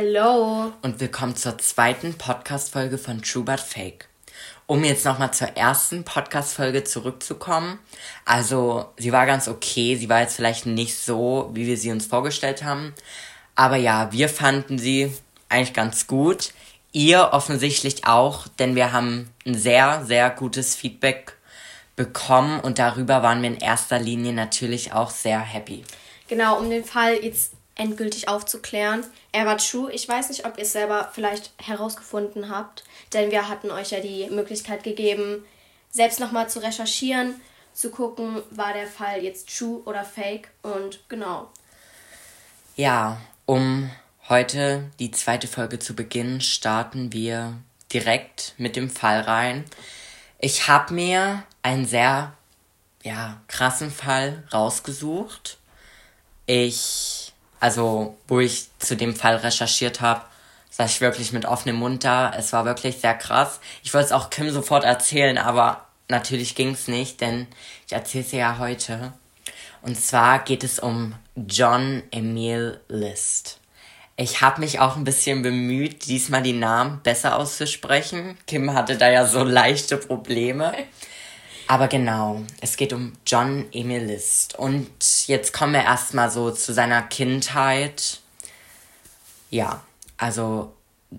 Hello. 0.00 0.72
Und 0.82 1.00
willkommen 1.00 1.34
zur 1.34 1.58
zweiten 1.58 2.14
Podcast-Folge 2.14 2.98
von 2.98 3.20
True 3.20 3.42
But 3.42 3.58
Fake. 3.58 4.08
Um 4.66 4.84
jetzt 4.84 5.04
nochmal 5.04 5.32
zur 5.32 5.56
ersten 5.56 6.04
Podcast-Folge 6.04 6.84
zurückzukommen. 6.84 7.80
Also, 8.24 8.84
sie 8.96 9.10
war 9.10 9.26
ganz 9.26 9.48
okay. 9.48 9.96
Sie 9.96 10.08
war 10.08 10.20
jetzt 10.20 10.36
vielleicht 10.36 10.66
nicht 10.66 10.96
so, 10.96 11.50
wie 11.52 11.66
wir 11.66 11.76
sie 11.76 11.90
uns 11.90 12.06
vorgestellt 12.06 12.62
haben. 12.62 12.94
Aber 13.56 13.74
ja, 13.74 14.12
wir 14.12 14.28
fanden 14.28 14.78
sie 14.78 15.12
eigentlich 15.48 15.74
ganz 15.74 16.06
gut. 16.06 16.52
Ihr 16.92 17.30
offensichtlich 17.32 18.06
auch, 18.06 18.46
denn 18.46 18.76
wir 18.76 18.92
haben 18.92 19.28
ein 19.44 19.56
sehr, 19.56 20.04
sehr 20.06 20.30
gutes 20.30 20.76
Feedback 20.76 21.36
bekommen 21.96 22.60
und 22.60 22.78
darüber 22.78 23.24
waren 23.24 23.42
wir 23.42 23.50
in 23.50 23.58
erster 23.58 23.98
Linie 23.98 24.32
natürlich 24.32 24.92
auch 24.92 25.10
sehr 25.10 25.40
happy. 25.40 25.82
Genau, 26.28 26.56
um 26.60 26.70
den 26.70 26.84
Fall 26.84 27.16
jetzt 27.16 27.57
endgültig 27.78 28.28
aufzuklären. 28.28 29.06
Er 29.32 29.46
war 29.46 29.56
true. 29.56 29.90
Ich 29.92 30.06
weiß 30.06 30.28
nicht, 30.28 30.44
ob 30.44 30.58
ihr 30.58 30.64
es 30.64 30.72
selber 30.72 31.10
vielleicht 31.14 31.52
herausgefunden 31.58 32.50
habt, 32.50 32.84
denn 33.14 33.30
wir 33.30 33.48
hatten 33.48 33.70
euch 33.70 33.90
ja 33.90 34.00
die 34.00 34.28
Möglichkeit 34.30 34.82
gegeben, 34.82 35.44
selbst 35.90 36.20
nochmal 36.20 36.50
zu 36.50 36.62
recherchieren, 36.62 37.40
zu 37.72 37.90
gucken, 37.90 38.42
war 38.50 38.72
der 38.74 38.86
Fall 38.86 39.22
jetzt 39.22 39.56
true 39.56 39.80
oder 39.84 40.04
fake 40.04 40.50
und 40.62 41.00
genau. 41.08 41.48
Ja, 42.76 43.18
um 43.46 43.90
heute 44.28 44.90
die 44.98 45.10
zweite 45.10 45.48
Folge 45.48 45.78
zu 45.78 45.94
beginnen, 45.94 46.40
starten 46.40 47.12
wir 47.12 47.54
direkt 47.92 48.54
mit 48.58 48.76
dem 48.76 48.90
Fall 48.90 49.20
rein. 49.20 49.64
Ich 50.38 50.68
habe 50.68 50.94
mir 50.94 51.44
einen 51.62 51.86
sehr 51.86 52.32
ja, 53.02 53.40
krassen 53.48 53.90
Fall 53.90 54.44
rausgesucht. 54.52 55.58
Ich, 56.46 57.27
also, 57.60 58.16
wo 58.26 58.40
ich 58.40 58.68
zu 58.78 58.96
dem 58.96 59.14
Fall 59.14 59.36
recherchiert 59.36 60.00
habe, 60.00 60.22
saß 60.70 60.90
ich 60.90 61.00
wirklich 61.00 61.32
mit 61.32 61.44
offenem 61.44 61.76
Mund 61.76 62.04
da. 62.04 62.32
Es 62.36 62.52
war 62.52 62.64
wirklich 62.64 62.98
sehr 62.98 63.14
krass. 63.14 63.60
Ich 63.82 63.92
wollte 63.94 64.06
es 64.06 64.12
auch 64.12 64.30
Kim 64.30 64.50
sofort 64.50 64.84
erzählen, 64.84 65.38
aber 65.38 65.86
natürlich 66.08 66.54
ging 66.54 66.70
es 66.70 66.88
nicht, 66.88 67.20
denn 67.20 67.46
ich 67.86 67.92
erzähle 67.92 68.24
es 68.24 68.32
ja 68.32 68.58
heute. 68.58 69.12
Und 69.82 70.00
zwar 70.00 70.40
geht 70.40 70.64
es 70.64 70.78
um 70.78 71.14
John 71.34 72.02
Emil 72.10 72.80
List. 72.88 73.60
Ich 74.16 74.40
habe 74.40 74.60
mich 74.60 74.80
auch 74.80 74.96
ein 74.96 75.04
bisschen 75.04 75.42
bemüht, 75.42 76.06
diesmal 76.06 76.42
die 76.42 76.52
Namen 76.52 77.00
besser 77.02 77.36
auszusprechen. 77.36 78.36
Kim 78.48 78.74
hatte 78.74 78.96
da 78.98 79.08
ja 79.08 79.24
so 79.24 79.44
leichte 79.44 79.96
Probleme. 79.96 80.72
Aber 81.68 81.86
genau, 81.86 82.40
es 82.62 82.78
geht 82.78 82.94
um 82.94 83.12
John 83.26 83.66
Emil 83.72 84.04
List. 84.04 84.58
Und 84.58 84.88
jetzt 85.26 85.52
kommen 85.52 85.74
wir 85.74 85.82
erstmal 85.82 86.30
so 86.30 86.50
zu 86.50 86.72
seiner 86.72 87.02
Kindheit. 87.02 88.20
Ja, 89.50 89.82
also 90.16 90.72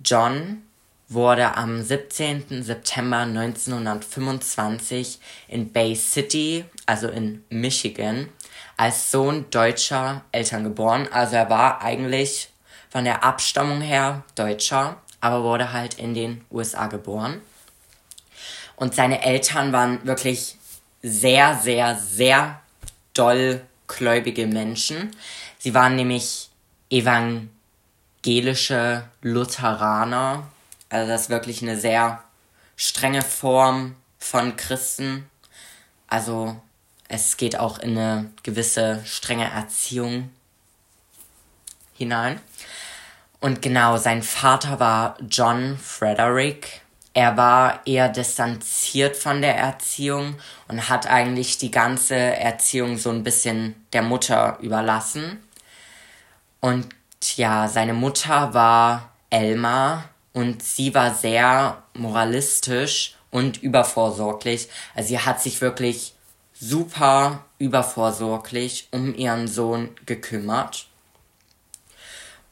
John 0.04 0.64
wurde 1.08 1.56
am 1.56 1.84
17. 1.84 2.64
September 2.64 3.20
1925 3.20 5.20
in 5.50 5.72
Bay 5.72 5.96
City, 5.96 6.66
also 6.88 7.10
in 7.10 7.44
Michigan, 7.50 8.30
als 8.76 9.12
Sohn 9.12 9.46
deutscher 9.52 10.24
Eltern 10.32 10.64
geboren. 10.64 11.08
Also 11.12 11.36
er 11.36 11.52
war 11.52 11.84
eigentlich 11.84 12.50
von 12.90 13.04
der 13.04 13.24
Abstammung 13.24 13.82
her 13.82 14.24
Deutscher, 14.34 14.98
aber 15.22 15.44
wurde 15.44 15.74
halt 15.74 16.00
in 16.00 16.16
den 16.16 16.44
USA 16.50 16.88
geboren. 16.88 17.40
Und 18.80 18.96
seine 18.96 19.22
Eltern 19.24 19.72
waren 19.74 20.08
wirklich 20.08 20.58
sehr, 21.04 21.60
sehr, 21.62 21.98
sehr 21.98 22.62
doll 23.14 23.62
gläubige 23.88 24.48
Menschen. 24.48 25.14
Sie 25.58 25.74
waren 25.74 25.98
nämlich 25.98 26.50
evangelische 26.90 29.04
Lutheraner. 29.22 30.48
Also 30.88 31.12
das 31.12 31.24
ist 31.24 31.30
wirklich 31.30 31.62
eine 31.62 31.78
sehr 31.78 32.24
strenge 32.78 33.22
Form 33.22 33.98
von 34.18 34.56
Christen. 34.56 35.30
Also 36.08 36.56
es 37.10 37.36
geht 37.36 37.60
auch 37.60 37.80
in 37.80 37.98
eine 37.98 38.32
gewisse 38.44 39.02
strenge 39.06 39.52
Erziehung 39.52 40.30
hinein. 41.98 42.40
Und 43.42 43.62
genau, 43.62 43.98
sein 43.98 44.24
Vater 44.24 44.80
war 44.80 45.18
John 45.30 45.78
Frederick. 45.78 46.82
Er 47.14 47.38
war 47.38 47.86
eher 47.86 48.10
distanziert 48.10 49.18
von 49.18 49.42
der 49.42 49.56
Erziehung 49.58 50.36
und 50.68 50.90
hat 50.90 51.08
eigentlich 51.08 51.58
die 51.58 51.72
ganze 51.72 52.16
Erziehung 52.16 52.98
so 52.98 53.10
ein 53.10 53.24
bisschen 53.24 53.76
der 53.94 54.04
Mutter 54.04 54.58
überlassen. 54.62 55.44
Und 56.60 56.88
ja, 57.36 57.68
seine 57.68 57.94
Mutter 57.94 58.54
war 58.54 59.12
Elma 59.30 60.06
und 60.34 60.62
sie 60.62 60.94
war 60.94 61.14
sehr 61.14 61.82
moralistisch 61.94 63.16
und 63.32 63.62
übervorsorglich. 63.62 64.70
Also 64.96 65.10
sie 65.10 65.20
hat 65.20 65.42
sich 65.42 65.62
wirklich 65.62 66.14
super 66.54 67.46
übervorsorglich 67.58 68.88
um 68.92 69.16
ihren 69.16 69.48
Sohn 69.48 69.90
gekümmert. 70.06 70.89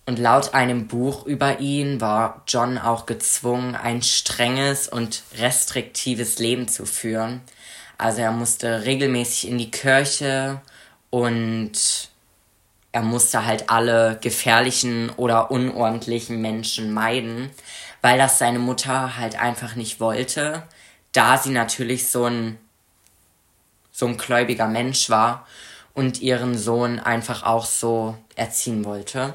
Und 0.07 0.19
laut 0.19 0.53
einem 0.53 0.87
Buch 0.87 1.25
über 1.25 1.59
ihn 1.59 1.99
war 1.99 2.41
John 2.47 2.77
auch 2.77 3.05
gezwungen, 3.05 3.75
ein 3.75 4.01
strenges 4.01 4.87
und 4.87 5.23
restriktives 5.37 6.39
Leben 6.39 6.69
zu 6.69 6.85
führen. 6.85 7.41
Also 7.97 8.21
er 8.21 8.31
musste 8.31 8.85
regelmäßig 8.85 9.49
in 9.49 9.57
die 9.57 9.69
Kirche 9.69 10.61
und 11.09 11.73
er 12.93 13.01
musste 13.01 13.45
halt 13.45 13.69
alle 13.69 14.17
gefährlichen 14.21 15.09
oder 15.17 15.51
unordentlichen 15.51 16.41
Menschen 16.41 16.93
meiden, 16.93 17.49
weil 18.01 18.17
das 18.17 18.39
seine 18.39 18.59
Mutter 18.59 19.17
halt 19.17 19.37
einfach 19.37 19.75
nicht 19.75 19.99
wollte, 19.99 20.63
da 21.11 21.37
sie 21.37 21.51
natürlich 21.51 22.07
so 22.07 22.23
ein 22.23 22.57
so 23.91 24.05
ein 24.05 24.15
gläubiger 24.15 24.67
Mensch 24.67 25.09
war 25.09 25.45
und 25.93 26.21
ihren 26.21 26.57
Sohn 26.57 26.99
einfach 26.99 27.43
auch 27.43 27.65
so 27.65 28.15
erziehen 28.35 28.85
wollte. 28.85 29.33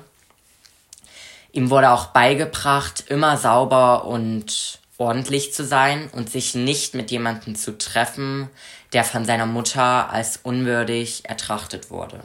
Ihm 1.53 1.71
wurde 1.71 1.91
auch 1.91 2.07
beigebracht, 2.07 3.05
immer 3.09 3.37
sauber 3.37 4.07
und 4.07 4.81
ordentlich 4.99 5.53
zu 5.53 5.65
sein 5.65 6.09
und 6.13 6.31
sich 6.31 6.55
nicht 6.55 6.95
mit 6.95 7.11
jemandem 7.11 7.55
zu 7.55 7.77
treffen, 7.77 8.49
der 8.93 9.05
von 9.05 9.25
seiner 9.25 9.47
Mutter 9.47 10.11
als 10.11 10.39
unwürdig 10.43 11.29
ertrachtet 11.29 11.91
wurde. 11.91 12.21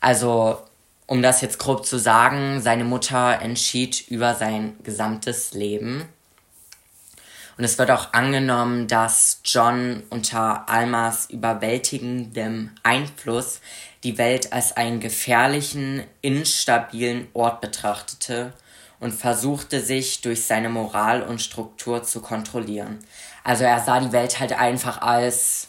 Also, 0.00 0.58
um 1.06 1.22
das 1.22 1.40
jetzt 1.40 1.58
grob 1.58 1.86
zu 1.86 1.98
sagen, 1.98 2.60
seine 2.60 2.84
Mutter 2.84 3.40
entschied 3.40 4.08
über 4.08 4.34
sein 4.34 4.76
gesamtes 4.82 5.52
Leben. 5.52 6.08
Und 7.56 7.64
es 7.64 7.78
wird 7.78 7.90
auch 7.90 8.12
angenommen, 8.12 8.88
dass 8.88 9.40
John 9.44 10.02
unter 10.10 10.68
Almas 10.68 11.28
überwältigendem 11.30 12.70
Einfluss 12.82 13.60
die 14.04 14.18
Welt 14.18 14.52
als 14.52 14.76
einen 14.76 15.00
gefährlichen, 15.00 16.02
instabilen 16.22 17.28
Ort 17.34 17.60
betrachtete 17.60 18.52
und 19.00 19.12
versuchte 19.12 19.80
sich 19.80 20.20
durch 20.20 20.44
seine 20.44 20.68
Moral 20.68 21.22
und 21.22 21.42
Struktur 21.42 22.02
zu 22.02 22.20
kontrollieren. 22.20 22.98
Also 23.44 23.64
er 23.64 23.80
sah 23.80 24.00
die 24.00 24.12
Welt 24.12 24.38
halt 24.38 24.52
einfach 24.52 25.02
als 25.02 25.68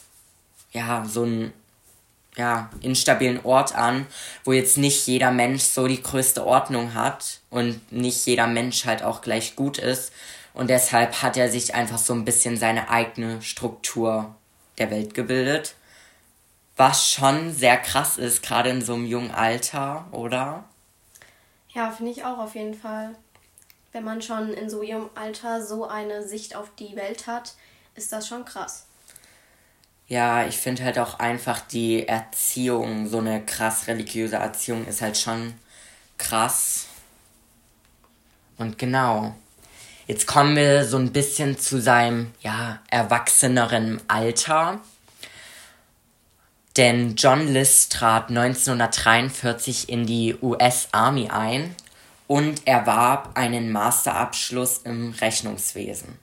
ja, 0.72 1.04
so 1.04 1.22
einen 1.22 1.52
ja, 2.36 2.70
instabilen 2.80 3.40
Ort 3.44 3.74
an, 3.74 4.06
wo 4.44 4.52
jetzt 4.52 4.76
nicht 4.76 5.06
jeder 5.06 5.30
Mensch 5.30 5.62
so 5.62 5.86
die 5.86 6.02
größte 6.02 6.44
Ordnung 6.44 6.94
hat 6.94 7.40
und 7.50 7.92
nicht 7.92 8.26
jeder 8.26 8.46
Mensch 8.46 8.84
halt 8.84 9.02
auch 9.02 9.20
gleich 9.20 9.56
gut 9.56 9.78
ist. 9.78 10.12
Und 10.54 10.70
deshalb 10.70 11.20
hat 11.20 11.36
er 11.36 11.50
sich 11.50 11.74
einfach 11.74 11.98
so 11.98 12.14
ein 12.14 12.24
bisschen 12.24 12.56
seine 12.56 12.88
eigene 12.88 13.42
Struktur 13.42 14.34
der 14.78 14.90
Welt 14.90 15.12
gebildet. 15.12 15.74
Was 16.76 17.10
schon 17.10 17.52
sehr 17.52 17.76
krass 17.76 18.16
ist, 18.16 18.42
gerade 18.42 18.70
in 18.70 18.82
so 18.82 18.94
einem 18.94 19.06
jungen 19.06 19.32
Alter, 19.32 20.06
oder? 20.12 20.64
Ja, 21.70 21.90
finde 21.90 22.12
ich 22.12 22.24
auch 22.24 22.38
auf 22.38 22.54
jeden 22.54 22.74
Fall. 22.74 23.16
Wenn 23.92 24.04
man 24.04 24.22
schon 24.22 24.52
in 24.54 24.70
so 24.70 24.82
jungem 24.82 25.10
Alter 25.16 25.64
so 25.64 25.86
eine 25.86 26.26
Sicht 26.26 26.56
auf 26.56 26.68
die 26.78 26.96
Welt 26.96 27.26
hat, 27.26 27.54
ist 27.96 28.12
das 28.12 28.26
schon 28.26 28.44
krass. 28.44 28.86
Ja, 30.06 30.46
ich 30.46 30.56
finde 30.56 30.84
halt 30.84 30.98
auch 30.98 31.18
einfach 31.18 31.60
die 31.60 32.06
Erziehung, 32.06 33.08
so 33.08 33.18
eine 33.18 33.44
krass 33.44 33.86
religiöse 33.86 34.36
Erziehung 34.36 34.86
ist 34.86 35.00
halt 35.00 35.16
schon 35.16 35.54
krass. 36.18 36.86
Und 38.58 38.78
genau. 38.78 39.34
Jetzt 40.06 40.26
kommen 40.26 40.56
wir 40.56 40.84
so 40.84 40.98
ein 40.98 41.12
bisschen 41.12 41.58
zu 41.58 41.80
seinem, 41.80 42.32
ja, 42.40 42.80
erwachseneren 42.90 44.00
Alter. 44.08 44.80
Denn 46.76 47.16
John 47.16 47.48
List 47.48 47.92
trat 47.92 48.28
1943 48.28 49.88
in 49.88 50.06
die 50.06 50.36
US 50.42 50.88
Army 50.92 51.28
ein 51.30 51.74
und 52.26 52.66
erwarb 52.66 53.30
einen 53.34 53.70
Masterabschluss 53.70 54.78
im 54.78 55.10
Rechnungswesen. 55.12 56.18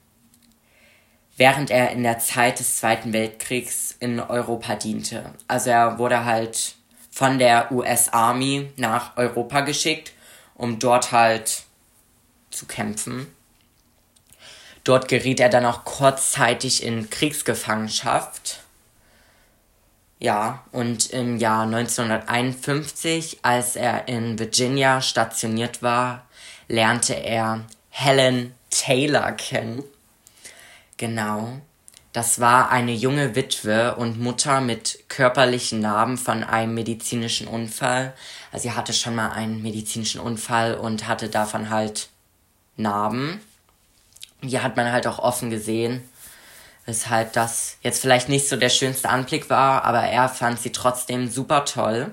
Während 1.36 1.70
er 1.70 1.90
in 1.90 2.02
der 2.02 2.18
Zeit 2.18 2.60
des 2.60 2.76
Zweiten 2.76 3.12
Weltkriegs 3.12 3.96
in 3.98 4.20
Europa 4.20 4.74
diente. 4.74 5.32
Also 5.48 5.70
er 5.70 5.98
wurde 5.98 6.24
halt 6.24 6.74
von 7.10 7.38
der 7.38 7.72
US 7.72 8.10
Army 8.10 8.70
nach 8.76 9.16
Europa 9.16 9.62
geschickt 9.62 10.12
um 10.54 10.78
dort 10.78 11.10
halt 11.12 11.64
zu 12.50 12.66
kämpfen. 12.66 13.26
Dort 14.84 15.08
geriet 15.08 15.40
er 15.40 15.48
dann 15.48 15.64
auch 15.64 15.84
kurzzeitig 15.84 16.82
in 16.82 17.08
Kriegsgefangenschaft. 17.08 18.60
Ja, 20.18 20.62
und 20.70 21.10
im 21.10 21.38
Jahr 21.38 21.64
1951, 21.64 23.40
als 23.42 23.76
er 23.76 24.08
in 24.08 24.38
Virginia 24.38 25.00
stationiert 25.00 25.82
war, 25.82 26.26
lernte 26.68 27.14
er 27.14 27.64
Helen 27.90 28.54
Taylor 28.70 29.32
kennen. 29.32 29.82
Genau. 30.96 31.60
Das 32.12 32.40
war 32.40 32.70
eine 32.70 32.92
junge 32.92 33.34
Witwe 33.34 33.94
und 33.96 34.20
Mutter 34.20 34.60
mit 34.60 35.08
körperlichen 35.08 35.80
Narben 35.80 36.18
von 36.18 36.44
einem 36.44 36.74
medizinischen 36.74 37.48
Unfall. 37.48 38.14
Also 38.52 38.68
sie 38.68 38.74
hatte 38.76 38.92
schon 38.92 39.14
mal 39.14 39.30
einen 39.30 39.62
medizinischen 39.62 40.20
Unfall 40.20 40.74
und 40.74 41.08
hatte 41.08 41.30
davon 41.30 41.70
halt 41.70 42.10
Narben. 42.76 43.40
Die 44.42 44.60
hat 44.60 44.76
man 44.76 44.92
halt 44.92 45.06
auch 45.06 45.18
offen 45.18 45.50
gesehen, 45.50 46.08
weshalb 46.86 47.32
das 47.32 47.76
jetzt 47.82 48.00
vielleicht 48.00 48.28
nicht 48.28 48.48
so 48.48 48.56
der 48.56 48.68
schönste 48.68 49.08
Anblick 49.08 49.50
war, 49.50 49.84
aber 49.84 50.02
er 50.02 50.28
fand 50.28 50.60
sie 50.60 50.72
trotzdem 50.72 51.30
super 51.30 51.64
toll. 51.64 52.12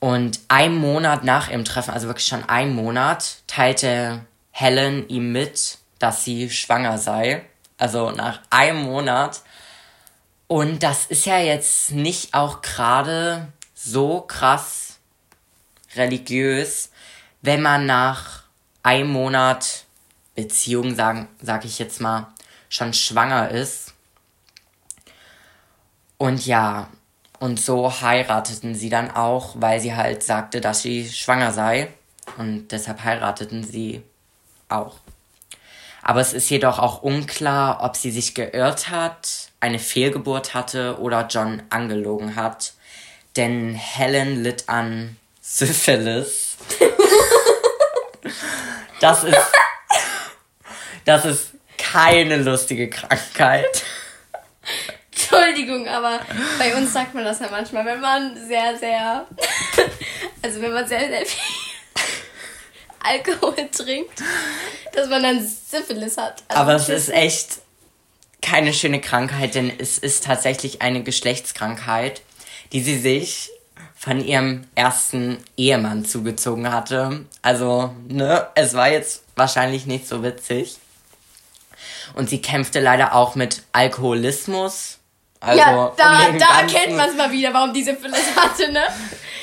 Und 0.00 0.40
ein 0.48 0.74
Monat 0.74 1.24
nach 1.24 1.48
ihrem 1.48 1.64
Treffen, 1.64 1.94
also 1.94 2.08
wirklich 2.08 2.26
schon 2.26 2.48
ein 2.48 2.74
Monat, 2.74 3.36
teilte 3.46 4.26
Helen 4.50 5.08
ihm 5.08 5.32
mit, 5.32 5.78
dass 5.98 6.24
sie 6.24 6.50
schwanger 6.50 6.98
sei. 6.98 7.44
Also 7.78 8.10
nach 8.10 8.40
einem 8.50 8.82
Monat. 8.82 9.42
Und 10.46 10.82
das 10.82 11.06
ist 11.06 11.24
ja 11.24 11.38
jetzt 11.38 11.92
nicht 11.92 12.34
auch 12.34 12.62
gerade 12.62 13.48
so 13.74 14.20
krass 14.20 14.98
religiös, 15.96 16.90
wenn 17.40 17.62
man 17.62 17.86
nach 17.86 18.42
einem 18.82 19.10
Monat 19.10 19.81
Beziehung, 20.34 20.94
sagen, 20.94 21.28
sag 21.40 21.64
ich 21.64 21.78
jetzt 21.78 22.00
mal, 22.00 22.28
schon 22.68 22.94
schwanger 22.94 23.50
ist. 23.50 23.92
Und 26.16 26.46
ja, 26.46 26.88
und 27.38 27.60
so 27.60 28.00
heirateten 28.00 28.74
sie 28.74 28.88
dann 28.88 29.10
auch, 29.10 29.54
weil 29.56 29.80
sie 29.80 29.94
halt 29.94 30.22
sagte, 30.22 30.60
dass 30.60 30.82
sie 30.82 31.08
schwanger 31.08 31.52
sei. 31.52 31.92
Und 32.38 32.68
deshalb 32.68 33.02
heirateten 33.02 33.64
sie 33.64 34.02
auch. 34.68 34.96
Aber 36.02 36.20
es 36.20 36.32
ist 36.32 36.50
jedoch 36.50 36.78
auch 36.78 37.02
unklar, 37.02 37.82
ob 37.82 37.96
sie 37.96 38.10
sich 38.10 38.34
geirrt 38.34 38.90
hat, 38.90 39.50
eine 39.60 39.78
Fehlgeburt 39.78 40.54
hatte 40.54 41.00
oder 41.00 41.26
John 41.28 41.62
angelogen 41.70 42.36
hat. 42.36 42.74
Denn 43.36 43.74
Helen 43.74 44.42
litt 44.42 44.68
an 44.68 45.16
Syphilis. 45.40 46.56
das 49.00 49.24
ist 49.24 49.38
das 51.04 51.24
ist 51.24 51.52
keine 51.78 52.36
lustige 52.36 52.88
Krankheit. 52.88 53.84
Entschuldigung, 55.10 55.88
aber 55.88 56.20
bei 56.58 56.74
uns 56.74 56.92
sagt 56.92 57.14
man 57.14 57.24
das 57.24 57.40
ja 57.40 57.48
manchmal, 57.50 57.84
wenn 57.84 58.00
man 58.00 58.36
sehr, 58.46 58.76
sehr, 58.76 59.26
also 60.42 60.60
wenn 60.60 60.72
man 60.72 60.86
sehr, 60.86 61.00
sehr 61.00 61.26
viel 61.26 61.40
Alkohol 63.00 63.68
trinkt, 63.70 64.22
dass 64.92 65.08
man 65.08 65.22
dann 65.22 65.46
Syphilis 65.46 66.16
hat. 66.16 66.42
Also 66.48 66.60
aber 66.60 66.74
es 66.74 66.88
ist 66.88 67.08
echt 67.10 67.60
keine 68.42 68.72
schöne 68.72 69.00
Krankheit, 69.00 69.54
denn 69.54 69.72
es 69.78 69.98
ist 69.98 70.24
tatsächlich 70.24 70.82
eine 70.82 71.02
Geschlechtskrankheit, 71.02 72.22
die 72.72 72.80
sie 72.80 72.98
sich 72.98 73.50
von 73.94 74.24
ihrem 74.24 74.64
ersten 74.74 75.38
Ehemann 75.56 76.04
zugezogen 76.04 76.72
hatte. 76.72 77.24
Also, 77.40 77.94
ne, 78.08 78.48
es 78.56 78.74
war 78.74 78.90
jetzt 78.90 79.22
wahrscheinlich 79.36 79.86
nicht 79.86 80.08
so 80.08 80.24
witzig. 80.24 80.76
Und 82.14 82.30
sie 82.30 82.40
kämpfte 82.40 82.80
leider 82.80 83.14
auch 83.14 83.34
mit 83.34 83.62
Alkoholismus. 83.72 84.98
Also 85.40 85.58
ja, 85.58 85.92
da, 85.96 86.26
um 86.28 86.38
da 86.38 86.60
erkennt 86.60 86.96
man 86.96 87.10
es 87.10 87.16
mal 87.16 87.32
wieder, 87.32 87.52
warum 87.52 87.72
diese 87.74 87.92
Syphilis 87.92 88.36
hatte, 88.36 88.70
ne? 88.70 88.84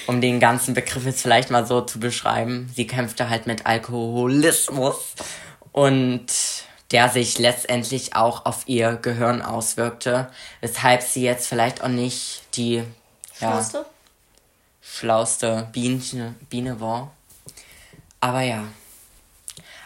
Um 0.07 0.21
den 0.21 0.39
ganzen 0.39 0.73
Begriff 0.73 1.06
jetzt 1.06 1.21
vielleicht 1.21 1.51
mal 1.51 1.65
so 1.65 1.81
zu 1.81 2.00
beschreiben. 2.00 2.71
Sie 2.73 2.88
kämpfte 2.88 3.29
halt 3.29 3.47
mit 3.47 3.65
Alkoholismus 3.65 5.13
und 5.73 6.27
der 6.91 7.09
sich 7.09 7.38
letztendlich 7.38 8.15
auch 8.15 8.45
auf 8.45 8.63
ihr 8.65 8.94
Gehirn 8.94 9.41
auswirkte, 9.41 10.31
weshalb 10.61 11.03
sie 11.03 11.21
jetzt 11.21 11.47
vielleicht 11.47 11.83
auch 11.83 11.89
nicht 11.89 12.44
die 12.56 12.83
schlauste, 13.38 13.77
ja, 13.77 13.85
schlauste 14.81 15.67
Biene, 15.71 16.35
Biene 16.50 16.79
war. 16.79 17.11
Aber 18.21 18.41
ja. 18.41 18.63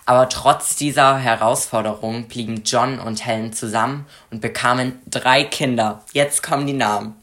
Aber 0.05 0.27
trotz 0.29 0.75
dieser 0.75 1.17
Herausforderung 1.17 2.27
blieben 2.27 2.63
John 2.65 2.99
und 2.99 3.25
Helen 3.25 3.53
zusammen 3.53 4.05
und 4.31 4.41
bekamen 4.41 5.01
drei 5.07 5.43
Kinder. 5.45 6.03
Jetzt 6.11 6.43
kommen 6.43 6.67
die 6.67 6.73
Namen. 6.73 7.15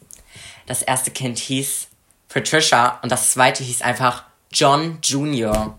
Das 0.67 0.83
erste 0.83 1.11
Kind 1.11 1.39
hieß 1.39 1.89
Patricia 2.29 2.99
und 3.03 3.11
das 3.13 3.33
zweite 3.33 3.63
hieß 3.63 3.83
einfach 3.83 4.25
John 4.53 4.99
Jr. 5.03 5.77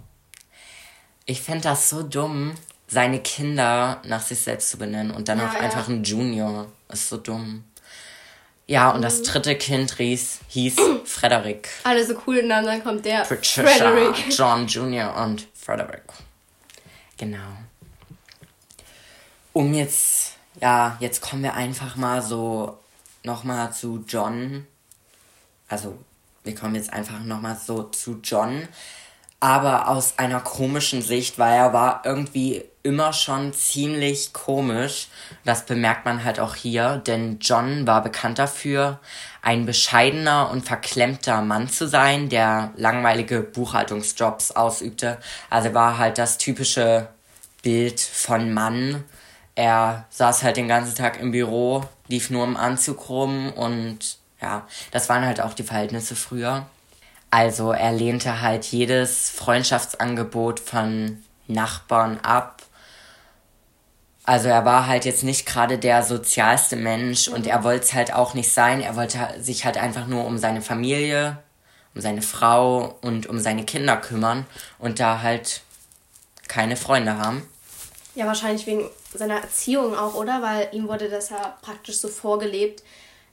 Ich 1.25 1.41
fände 1.41 1.63
das 1.63 1.89
so 1.89 2.03
dumm, 2.03 2.55
seine 2.87 3.19
Kinder 3.19 4.01
nach 4.03 4.21
sich 4.21 4.41
selbst 4.41 4.69
zu 4.69 4.77
benennen 4.77 5.11
und 5.11 5.27
dann 5.29 5.39
ja, 5.39 5.47
auch 5.47 5.53
ja. 5.53 5.59
einfach 5.61 5.87
ein 5.87 6.03
Junior. 6.03 6.67
Ist 6.89 7.09
so 7.09 7.17
dumm. 7.17 7.63
Ja, 8.67 8.91
und 8.91 8.99
mhm. 8.99 9.03
das 9.03 9.23
dritte 9.23 9.55
Kind 9.55 9.95
hieß, 9.97 10.39
hieß 10.49 10.75
Frederick. 11.05 11.69
Alle 11.83 12.05
so 12.05 12.13
coole 12.15 12.43
Namen, 12.43 12.65
dann 12.65 12.83
kommt 12.83 13.05
der 13.05 13.21
Patricia, 13.21 13.63
Frederick. 13.63 14.25
John 14.29 14.67
Jr. 14.67 15.15
und 15.15 15.47
Frederick. 15.53 16.03
Genau. 17.21 17.55
Um 19.53 19.75
jetzt, 19.75 20.37
ja, 20.59 20.97
jetzt 20.99 21.21
kommen 21.21 21.43
wir 21.43 21.53
einfach 21.53 21.95
mal 21.95 22.19
so 22.19 22.79
nochmal 23.21 23.71
zu 23.71 24.03
John. 24.07 24.65
Also, 25.67 25.99
wir 26.43 26.55
kommen 26.55 26.73
jetzt 26.73 26.91
einfach 26.91 27.19
nochmal 27.19 27.55
so 27.55 27.83
zu 27.83 28.21
John. 28.23 28.67
Aber 29.41 29.89
aus 29.89 30.13
einer 30.17 30.39
komischen 30.39 31.01
Sicht, 31.01 31.37
weil 31.37 31.57
er 31.57 31.73
war 31.73 32.03
irgendwie 32.05 32.63
immer 32.83 33.11
schon 33.11 33.53
ziemlich 33.53 34.33
komisch. 34.33 35.07
Das 35.43 35.65
bemerkt 35.65 36.05
man 36.05 36.23
halt 36.23 36.39
auch 36.39 36.55
hier, 36.55 36.97
denn 37.05 37.39
John 37.39 37.85
war 37.85 38.01
bekannt 38.01 38.39
dafür, 38.39 38.99
ein 39.41 39.65
bescheidener 39.65 40.49
und 40.51 40.65
verklemmter 40.65 41.41
Mann 41.41 41.69
zu 41.69 41.87
sein, 41.87 42.29
der 42.29 42.71
langweilige 42.75 43.41
Buchhaltungsjobs 43.41 44.51
ausübte. 44.51 45.17
Also 45.49 45.73
war 45.73 45.97
halt 45.97 46.17
das 46.17 46.37
typische 46.37 47.07
Bild 47.61 47.99
von 47.99 48.53
Mann. 48.53 49.03
Er 49.55 50.05
saß 50.09 50.43
halt 50.43 50.57
den 50.57 50.67
ganzen 50.67 50.95
Tag 50.95 51.19
im 51.19 51.31
Büro, 51.31 51.83
lief 52.07 52.29
nur 52.29 52.43
im 52.45 52.57
Anzug 52.57 53.09
rum 53.09 53.51
und 53.53 54.17
ja, 54.41 54.67
das 54.91 55.09
waren 55.09 55.25
halt 55.25 55.41
auch 55.41 55.53
die 55.53 55.63
Verhältnisse 55.63 56.15
früher. 56.15 56.65
Also 57.31 57.71
er 57.71 57.93
lehnte 57.93 58.41
halt 58.41 58.65
jedes 58.65 59.29
Freundschaftsangebot 59.29 60.59
von 60.59 61.23
Nachbarn 61.47 62.19
ab 62.21 62.61
also 64.23 64.49
er 64.49 64.65
war 64.65 64.87
halt 64.87 65.05
jetzt 65.05 65.23
nicht 65.23 65.45
gerade 65.45 65.77
der 65.77 66.03
sozialste 66.03 66.75
Mensch 66.75 67.27
und 67.27 67.47
er 67.47 67.63
wollte 67.63 67.85
es 67.85 67.93
halt 67.93 68.13
auch 68.13 68.33
nicht 68.33 68.53
sein. 68.53 68.81
Er 68.81 68.95
wollte 68.95 69.17
sich 69.39 69.65
halt 69.65 69.77
einfach 69.77 70.05
nur 70.05 70.25
um 70.25 70.37
seine 70.37 70.61
Familie, 70.61 71.37
um 71.95 72.01
seine 72.01 72.21
Frau 72.21 72.97
und 73.01 73.27
um 73.27 73.39
seine 73.39 73.65
Kinder 73.65 73.97
kümmern 73.97 74.45
und 74.77 74.99
da 74.99 75.21
halt 75.21 75.61
keine 76.47 76.77
Freunde 76.77 77.17
haben. 77.17 77.47
Ja, 78.13 78.27
wahrscheinlich 78.27 78.67
wegen 78.67 78.89
seiner 79.13 79.41
Erziehung 79.41 79.97
auch, 79.97 80.13
oder? 80.13 80.41
Weil 80.41 80.69
ihm 80.71 80.87
wurde 80.87 81.09
das 81.09 81.29
ja 81.29 81.57
praktisch 81.61 81.97
so 81.97 82.07
vorgelebt, 82.07 82.83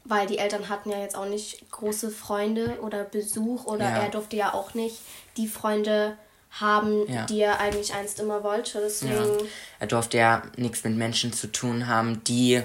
weil 0.08 0.26
die 0.26 0.38
Eltern 0.38 0.68
hatten 0.68 0.90
ja 0.90 0.98
jetzt 0.98 1.16
auch 1.16 1.26
nicht 1.26 1.70
große 1.70 2.10
Freunde 2.10 2.78
oder 2.80 3.04
Besuch 3.04 3.66
oder 3.66 3.84
ja. 3.84 3.98
er 3.98 4.08
durfte 4.08 4.36
ja 4.36 4.54
auch 4.54 4.74
nicht 4.74 4.98
die 5.36 5.48
Freunde 5.48 6.16
haben, 6.50 7.06
ja. 7.12 7.26
die 7.26 7.40
er 7.40 7.60
eigentlich 7.60 7.94
einst 7.94 8.18
immer 8.18 8.42
wollte. 8.42 8.80
Deswegen. 8.80 9.14
Ja. 9.14 9.46
Er 9.80 9.86
durfte 9.86 10.18
ja 10.18 10.42
nichts 10.56 10.82
mit 10.84 10.96
Menschen 10.96 11.32
zu 11.32 11.52
tun 11.52 11.86
haben, 11.86 12.24
die 12.24 12.62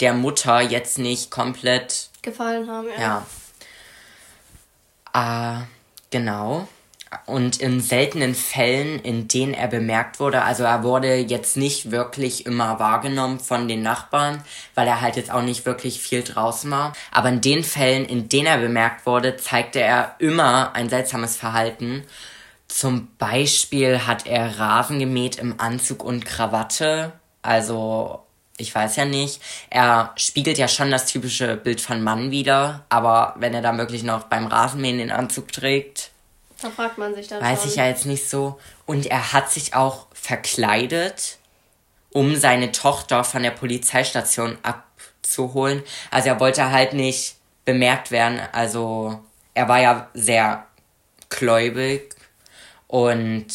der 0.00 0.14
Mutter 0.14 0.60
jetzt 0.60 0.98
nicht 0.98 1.30
komplett 1.30 2.10
gefallen 2.22 2.70
haben, 2.70 2.88
ja. 2.98 3.26
Ja. 5.14 5.60
Äh, 5.60 5.64
genau. 6.10 6.68
Und 7.24 7.60
in 7.60 7.80
seltenen 7.80 8.34
Fällen, 8.34 9.00
in 9.00 9.28
denen 9.28 9.54
er 9.54 9.68
bemerkt 9.68 10.20
wurde, 10.20 10.42
also 10.42 10.64
er 10.64 10.82
wurde 10.82 11.16
jetzt 11.16 11.56
nicht 11.56 11.90
wirklich 11.90 12.46
immer 12.46 12.78
wahrgenommen 12.78 13.40
von 13.40 13.68
den 13.68 13.82
Nachbarn, 13.82 14.42
weil 14.74 14.86
er 14.86 15.00
halt 15.00 15.16
jetzt 15.16 15.30
auch 15.30 15.42
nicht 15.42 15.66
wirklich 15.66 16.00
viel 16.00 16.22
draußen 16.22 16.70
war. 16.70 16.92
Aber 17.10 17.30
in 17.30 17.40
den 17.40 17.64
Fällen, 17.64 18.04
in 18.04 18.28
denen 18.28 18.46
er 18.46 18.58
bemerkt 18.58 19.06
wurde, 19.06 19.36
zeigte 19.36 19.80
er 19.80 20.16
immer 20.18 20.74
ein 20.74 20.88
seltsames 20.88 21.36
Verhalten 21.36 22.04
zum 22.68 23.08
Beispiel 23.18 24.06
hat 24.06 24.26
er 24.26 24.58
Rasen 24.58 24.98
gemäht 24.98 25.36
im 25.36 25.60
Anzug 25.60 26.04
und 26.04 26.24
Krawatte. 26.24 27.12
Also, 27.42 28.20
ich 28.58 28.74
weiß 28.74 28.96
ja 28.96 29.04
nicht. 29.04 29.40
Er 29.70 30.12
spiegelt 30.16 30.58
ja 30.58 30.68
schon 30.68 30.90
das 30.90 31.06
typische 31.06 31.56
Bild 31.56 31.80
von 31.80 32.02
Mann 32.02 32.30
wieder. 32.30 32.84
Aber 32.88 33.34
wenn 33.38 33.54
er 33.54 33.62
dann 33.62 33.78
wirklich 33.78 34.02
noch 34.02 34.24
beim 34.24 34.46
Rasenmähen 34.46 34.98
den 34.98 35.12
Anzug 35.12 35.52
trägt, 35.52 36.10
Da 36.62 36.70
fragt 36.70 36.98
man 36.98 37.14
sich 37.14 37.28
dann 37.28 37.42
Weiß 37.42 37.60
schon. 37.62 37.70
ich 37.70 37.76
ja 37.76 37.86
jetzt 37.86 38.06
nicht 38.06 38.28
so. 38.28 38.58
Und 38.86 39.06
er 39.06 39.32
hat 39.32 39.50
sich 39.50 39.74
auch 39.74 40.06
verkleidet, 40.12 41.38
um 42.10 42.34
seine 42.36 42.72
Tochter 42.72 43.24
von 43.24 43.42
der 43.42 43.50
Polizeistation 43.50 44.56
abzuholen. 44.62 45.82
Also 46.10 46.28
er 46.28 46.40
wollte 46.40 46.70
halt 46.70 46.92
nicht 46.94 47.36
bemerkt 47.64 48.10
werden. 48.10 48.40
Also 48.52 49.20
er 49.54 49.68
war 49.68 49.80
ja 49.80 50.08
sehr 50.14 50.66
gläubig 51.28 52.14
und 52.88 53.46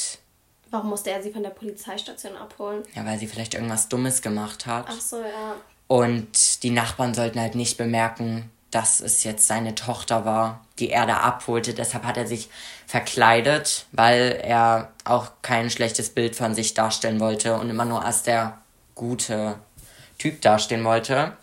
Warum 0.70 0.90
musste 0.90 1.12
er 1.12 1.22
sie 1.22 1.32
von 1.32 1.44
der 1.44 1.50
Polizeistation 1.50 2.38
abholen? 2.38 2.84
ja, 2.96 3.06
weil 3.06 3.18
sie 3.20 3.28
vielleicht 3.28 3.56
irgendwas 3.56 3.90
Dummes 3.90 4.22
gemacht 4.22 4.66
hat. 4.66 4.86
Ach 4.90 5.02
so, 5.02 5.18
ja. 5.20 5.56
Und 5.88 6.64
die 6.64 6.70
Nachbarn 6.70 7.14
sollten 7.14 7.40
halt 7.40 7.56
nicht 7.56 7.78
bemerken, 7.78 8.50
dass 8.70 9.02
es 9.02 9.26
jetzt 9.26 9.48
seine 9.48 9.76
Tochter 9.76 10.24
war, 10.24 10.66
die 10.82 10.90
er 10.90 11.06
da 11.06 11.18
abholte. 11.18 11.74
Deshalb 11.74 12.04
hat 12.04 12.18
er 12.18 12.28
sich 12.28 12.50
verkleidet, 12.88 13.86
weil 13.94 14.42
er 14.44 14.92
auch 15.06 15.32
kein 15.42 15.70
schlechtes 15.70 16.10
Bild 16.10 16.36
von 16.36 16.56
sich 16.56 16.74
darstellen 16.74 17.22
wollte 17.22 17.56
und 17.56 17.70
immer 17.70 17.86
nur 17.86 18.04
als 18.04 18.24
der 18.24 18.58
gute 18.96 19.56
Typ 20.18 20.42
dastehen 20.42 20.84
wollte. 20.84 21.34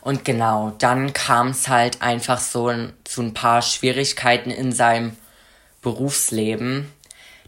Und 0.00 0.24
genau, 0.24 0.72
dann 0.78 1.12
kam 1.12 1.48
es 1.48 1.68
halt 1.68 2.00
einfach 2.00 2.38
so 2.38 2.72
zu 3.04 3.22
ein 3.22 3.34
paar 3.34 3.62
Schwierigkeiten 3.62 4.50
in 4.50 4.70
seinem 4.72 5.16
Berufsleben. 5.82 6.92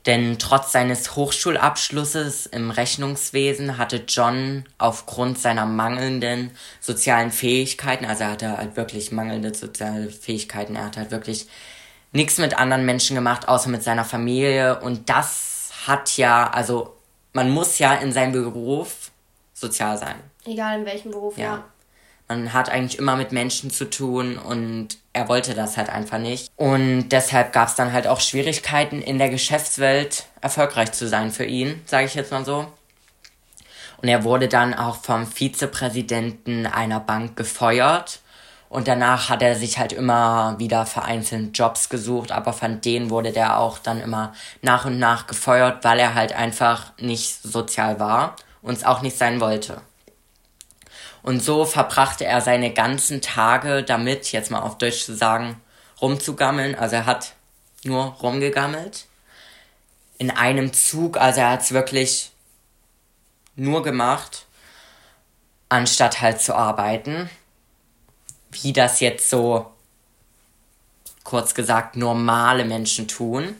Denn 0.06 0.38
trotz 0.38 0.70
seines 0.70 1.16
Hochschulabschlusses 1.16 2.46
im 2.46 2.70
Rechnungswesen 2.70 3.76
hatte 3.76 4.04
John 4.06 4.64
aufgrund 4.78 5.38
seiner 5.38 5.66
mangelnden 5.66 6.52
sozialen 6.80 7.32
Fähigkeiten, 7.32 8.04
also 8.04 8.22
er 8.22 8.30
hatte 8.30 8.56
halt 8.56 8.76
wirklich 8.76 9.10
mangelnde 9.10 9.52
soziale 9.52 10.08
Fähigkeiten, 10.10 10.76
er 10.76 10.86
hat 10.86 10.96
halt 10.96 11.10
wirklich 11.10 11.48
nichts 12.12 12.38
mit 12.38 12.56
anderen 12.56 12.86
Menschen 12.86 13.16
gemacht, 13.16 13.48
außer 13.48 13.68
mit 13.68 13.82
seiner 13.82 14.04
Familie. 14.04 14.80
Und 14.80 15.08
das 15.08 15.70
hat 15.86 16.16
ja, 16.16 16.50
also 16.50 16.96
man 17.32 17.50
muss 17.50 17.78
ja 17.78 17.94
in 17.94 18.12
seinem 18.12 18.32
Beruf 18.32 19.10
sozial 19.54 19.98
sein. 19.98 20.16
Egal 20.44 20.80
in 20.80 20.86
welchem 20.86 21.10
Beruf, 21.10 21.36
ja. 21.36 21.44
Ja. 21.44 21.64
Man 22.28 22.52
hat 22.52 22.68
eigentlich 22.68 22.98
immer 22.98 23.16
mit 23.16 23.32
Menschen 23.32 23.70
zu 23.70 23.88
tun 23.88 24.38
und 24.38 24.98
er 25.16 25.28
wollte 25.28 25.54
das 25.54 25.78
halt 25.78 25.88
einfach 25.88 26.18
nicht. 26.18 26.52
Und 26.56 27.08
deshalb 27.08 27.54
gab 27.54 27.68
es 27.68 27.74
dann 27.74 27.94
halt 27.94 28.06
auch 28.06 28.20
Schwierigkeiten 28.20 29.00
in 29.00 29.18
der 29.18 29.30
Geschäftswelt 29.30 30.26
erfolgreich 30.42 30.92
zu 30.92 31.08
sein 31.08 31.32
für 31.32 31.46
ihn, 31.46 31.82
sage 31.86 32.04
ich 32.04 32.14
jetzt 32.14 32.32
mal 32.32 32.44
so. 32.44 32.66
Und 34.02 34.08
er 34.08 34.24
wurde 34.24 34.46
dann 34.46 34.74
auch 34.74 34.96
vom 34.96 35.26
Vizepräsidenten 35.26 36.66
einer 36.66 37.00
Bank 37.00 37.34
gefeuert. 37.34 38.20
Und 38.68 38.88
danach 38.88 39.30
hat 39.30 39.40
er 39.40 39.54
sich 39.54 39.78
halt 39.78 39.94
immer 39.94 40.56
wieder 40.58 40.84
vereinzelt 40.84 41.56
Jobs 41.56 41.88
gesucht, 41.88 42.30
aber 42.30 42.52
von 42.52 42.82
denen 42.82 43.08
wurde 43.08 43.32
der 43.32 43.58
auch 43.58 43.78
dann 43.78 44.02
immer 44.02 44.34
nach 44.60 44.84
und 44.84 44.98
nach 44.98 45.26
gefeuert, 45.26 45.82
weil 45.82 45.98
er 45.98 46.14
halt 46.14 46.34
einfach 46.34 46.92
nicht 46.98 47.42
sozial 47.42 47.98
war 47.98 48.36
und 48.60 48.74
es 48.76 48.84
auch 48.84 49.00
nicht 49.00 49.16
sein 49.16 49.40
wollte. 49.40 49.80
Und 51.26 51.40
so 51.40 51.64
verbrachte 51.64 52.24
er 52.24 52.40
seine 52.40 52.72
ganzen 52.72 53.20
Tage 53.20 53.82
damit, 53.82 54.30
jetzt 54.30 54.52
mal 54.52 54.60
auf 54.60 54.78
Deutsch 54.78 55.04
zu 55.04 55.16
sagen, 55.16 55.60
rumzugammeln. 56.00 56.76
Also 56.76 56.94
er 56.94 57.06
hat 57.06 57.34
nur 57.82 58.04
rumgegammelt. 58.22 59.06
In 60.18 60.30
einem 60.30 60.72
Zug, 60.72 61.16
also 61.16 61.40
er 61.40 61.50
hat 61.50 61.62
es 61.62 61.72
wirklich 61.72 62.30
nur 63.56 63.82
gemacht, 63.82 64.46
anstatt 65.68 66.20
halt 66.20 66.40
zu 66.40 66.54
arbeiten. 66.54 67.28
Wie 68.52 68.72
das 68.72 69.00
jetzt 69.00 69.28
so, 69.28 69.66
kurz 71.24 71.56
gesagt, 71.56 71.96
normale 71.96 72.64
Menschen 72.64 73.08
tun. 73.08 73.56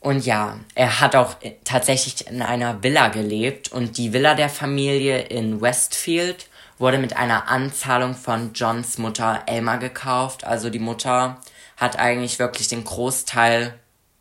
Und 0.00 0.24
ja, 0.24 0.58
er 0.74 1.00
hat 1.00 1.16
auch 1.16 1.36
tatsächlich 1.64 2.26
in 2.28 2.40
einer 2.40 2.82
Villa 2.82 3.08
gelebt 3.08 3.72
und 3.72 3.98
die 3.98 4.12
Villa 4.12 4.34
der 4.34 4.48
Familie 4.48 5.22
in 5.22 5.60
Westfield 5.60 6.46
wurde 6.78 6.98
mit 6.98 7.16
einer 7.16 7.48
Anzahlung 7.48 8.14
von 8.14 8.52
Johns 8.52 8.98
Mutter 8.98 9.42
Elma 9.46 9.76
gekauft. 9.76 10.44
Also 10.44 10.70
die 10.70 10.78
Mutter 10.78 11.38
hat 11.76 11.98
eigentlich 11.98 12.38
wirklich 12.38 12.68
den 12.68 12.84
Großteil 12.84 13.74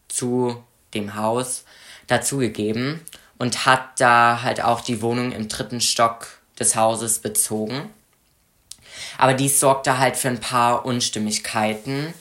zu 0.08 0.64
dem 0.94 1.16
Haus 1.16 1.66
dazugegeben 2.08 3.02
und 3.38 3.66
hat 3.66 4.00
da 4.00 4.42
halt 4.42 4.64
auch 4.64 4.82
die 4.82 5.02
Wohnung 5.02 5.32
im 5.32 5.48
dritten 5.48 5.82
Stock 5.82 6.28
des 6.60 6.76
Hauses 6.76 7.20
bezogen. 7.20 7.90
Aber 9.18 9.36
dies 9.36 9.60
sorgte 9.60 10.00
halt 10.00 10.18
für 10.18 10.30
ein 10.30 10.40
paar 10.40 10.86
Unstimmigkeiten, 10.86 12.14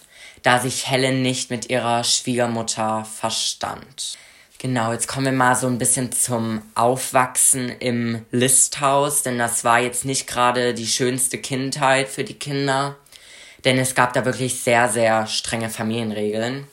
da 0.46 0.60
sich 0.60 0.88
Helen 0.88 1.22
nicht 1.22 1.50
mit 1.50 1.70
ihrer 1.70 2.04
Schwiegermutter 2.04 3.04
verstand. 3.04 4.16
Genau, 4.58 4.92
jetzt 4.92 5.08
kommen 5.08 5.26
wir 5.26 5.32
mal 5.32 5.56
so 5.56 5.66
ein 5.66 5.78
bisschen 5.78 6.12
zum 6.12 6.62
Aufwachsen 6.76 7.68
im 7.68 8.24
Listhaus, 8.30 9.24
denn 9.24 9.38
das 9.38 9.64
war 9.64 9.80
jetzt 9.80 10.04
nicht 10.04 10.28
gerade 10.28 10.72
die 10.72 10.86
schönste 10.86 11.38
Kindheit 11.38 12.08
für 12.08 12.22
die 12.22 12.38
Kinder, 12.38 12.94
denn 13.64 13.76
es 13.76 13.96
gab 13.96 14.12
da 14.12 14.24
wirklich 14.24 14.60
sehr, 14.60 14.88
sehr 14.88 15.26
strenge 15.26 15.68
Familienregeln. 15.68 16.68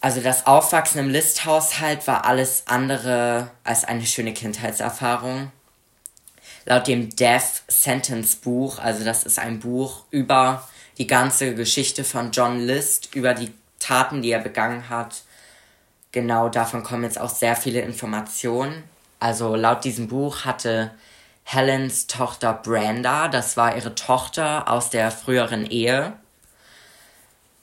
Also 0.00 0.22
das 0.22 0.46
Aufwachsen 0.46 0.98
im 0.98 1.10
Listhaushalt 1.10 2.06
war 2.06 2.24
alles 2.24 2.62
andere 2.68 3.50
als 3.64 3.84
eine 3.84 4.06
schöne 4.06 4.32
Kindheitserfahrung. 4.32 5.52
Laut 6.64 6.86
dem 6.86 7.14
Death 7.14 7.64
Sentence 7.68 8.34
Buch, 8.34 8.78
also 8.78 9.04
das 9.04 9.24
ist 9.24 9.38
ein 9.38 9.60
Buch 9.60 10.04
über 10.10 10.66
die 10.98 11.06
ganze 11.06 11.54
Geschichte 11.54 12.04
von 12.04 12.30
John 12.32 12.60
List, 12.60 13.14
über 13.14 13.34
die 13.34 13.52
Taten, 13.78 14.22
die 14.22 14.30
er 14.30 14.40
begangen 14.40 14.88
hat. 14.88 15.22
Genau 16.12 16.48
davon 16.48 16.82
kommen 16.82 17.04
jetzt 17.04 17.20
auch 17.20 17.30
sehr 17.30 17.56
viele 17.56 17.80
Informationen. 17.80 18.84
Also 19.18 19.56
laut 19.56 19.84
diesem 19.84 20.08
Buch 20.08 20.44
hatte 20.44 20.90
Helens 21.44 22.06
Tochter 22.06 22.54
Branda, 22.54 23.28
das 23.28 23.56
war 23.56 23.76
ihre 23.76 23.94
Tochter 23.94 24.68
aus 24.68 24.90
der 24.90 25.10
früheren 25.10 25.66
Ehe, 25.66 26.12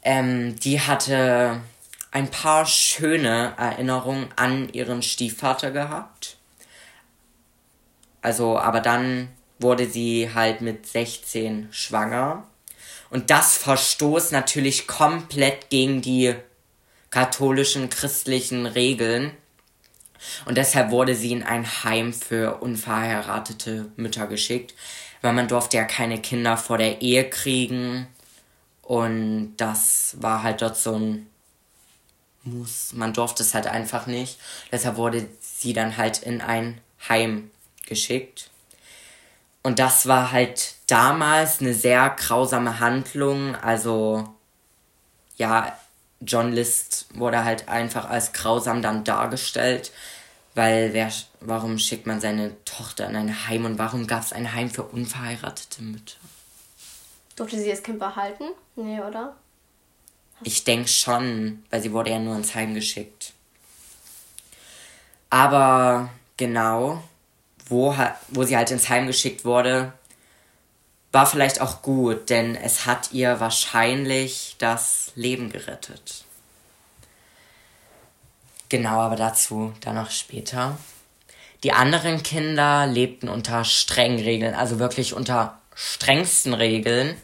ähm, 0.04 0.56
die 0.58 0.82
hatte 0.82 1.62
ein 2.12 2.32
paar 2.32 2.66
schöne 2.66 3.54
Erinnerungen 3.58 4.30
an 4.36 4.70
ihren 4.70 5.02
Stiefvater 5.04 5.72
gehabt. 5.72 6.38
Also, 8.22 8.58
aber 8.58 8.82
dann 8.82 9.30
wurde 9.60 9.88
sie 9.88 10.30
halt 10.34 10.62
mit 10.62 10.86
16 10.88 11.70
schwanger. 11.72 12.44
Und 13.10 13.30
das 13.30 13.58
verstoßt 13.58 14.32
natürlich 14.32 14.88
komplett 14.88 15.70
gegen 15.70 16.02
die 16.02 16.36
katholischen, 17.10 17.90
christlichen 17.90 18.66
Regeln. 18.66 19.32
Und 20.46 20.58
deshalb 20.58 20.92
wurde 20.92 21.16
sie 21.16 21.32
in 21.32 21.44
ein 21.44 21.66
Heim 21.84 22.14
für 22.14 22.58
unverheiratete 22.58 23.92
Mütter 23.96 24.28
geschickt, 24.28 24.76
weil 25.22 25.34
man 25.34 25.48
durfte 25.48 25.78
ja 25.78 25.86
keine 25.86 26.22
Kinder 26.22 26.58
vor 26.58 26.78
der 26.78 27.02
Ehe 27.02 27.30
kriegen. 27.30 28.08
Und 28.82 29.56
das 29.58 30.18
war 30.20 30.44
halt 30.44 30.62
dort 30.62 30.78
so 30.78 30.96
ein 30.96 31.28
Muss. 32.44 32.94
Man 32.94 33.14
durfte 33.14 33.44
es 33.44 33.54
halt 33.54 33.68
einfach 33.68 34.08
nicht. 34.08 34.40
Deshalb 34.72 34.98
wurde 34.98 35.28
sie 35.40 35.74
dann 35.74 35.98
halt 35.98 36.24
in 36.24 36.42
ein 36.42 36.82
Heim 37.08 37.50
geschickt. 37.86 38.50
Und 39.70 39.78
das 39.78 40.08
war 40.08 40.32
halt 40.32 40.74
damals 40.88 41.62
eine 41.62 41.76
sehr 41.76 42.10
grausame 42.10 42.80
Handlung. 42.80 43.56
Also, 43.56 44.28
ja, 45.38 45.78
John 46.22 46.54
List 46.54 47.06
wurde 47.14 47.44
halt 47.44 47.70
einfach 47.70 48.10
als 48.10 48.34
grausam 48.34 48.82
dann 48.82 49.04
dargestellt. 49.04 49.92
Weil 50.56 50.94
wer, 50.94 51.12
warum 51.40 51.78
schickt 51.78 52.08
man 52.08 52.20
seine 52.20 52.56
Tochter 52.66 53.08
in 53.08 53.16
ein 53.16 53.48
Heim 53.48 53.66
und 53.66 53.78
warum 53.78 54.08
gab 54.08 54.24
es 54.24 54.34
ein 54.34 54.56
Heim 54.56 54.72
für 54.72 54.82
unverheiratete 54.82 55.84
Mütter? 55.84 56.18
Durfte 57.36 57.60
sie 57.60 57.70
das 57.70 57.84
Kind 57.84 58.00
behalten? 58.00 58.46
Nee, 58.76 59.00
oder? 59.02 59.36
Ich 60.42 60.64
denke 60.64 60.88
schon, 60.88 61.64
weil 61.70 61.84
sie 61.84 61.92
wurde 61.92 62.10
ja 62.10 62.18
nur 62.18 62.36
ins 62.36 62.56
Heim 62.56 62.74
geschickt. 62.74 63.34
Aber 65.30 66.10
genau, 66.38 67.04
wo, 67.70 67.96
wo 68.30 68.44
sie 68.44 68.58
halt 68.58 68.72
ins 68.72 68.90
Heim 68.90 69.08
geschickt 69.08 69.46
wurde, 69.46 69.94
war 71.12 71.26
vielleicht 71.26 71.62
auch 71.62 71.82
gut, 71.82 72.30
denn 72.30 72.56
es 72.56 72.86
hat 72.86 73.12
ihr 73.14 73.40
wahrscheinlich 73.40 74.56
das 74.60 75.12
Leben 75.16 75.52
gerettet. 75.52 76.24
Genau, 78.70 79.00
aber 79.00 79.16
dazu 79.16 79.74
dann 79.82 79.96
noch 79.96 80.12
später. 80.12 80.78
Die 81.64 81.74
anderen 81.74 82.22
Kinder 82.24 82.86
lebten 82.86 83.28
unter 83.28 83.66
strengen 83.66 84.20
Regeln, 84.20 84.54
also 84.54 84.80
wirklich 84.80 85.14
unter 85.14 85.60
strengsten 85.74 86.54
Regeln 86.54 87.18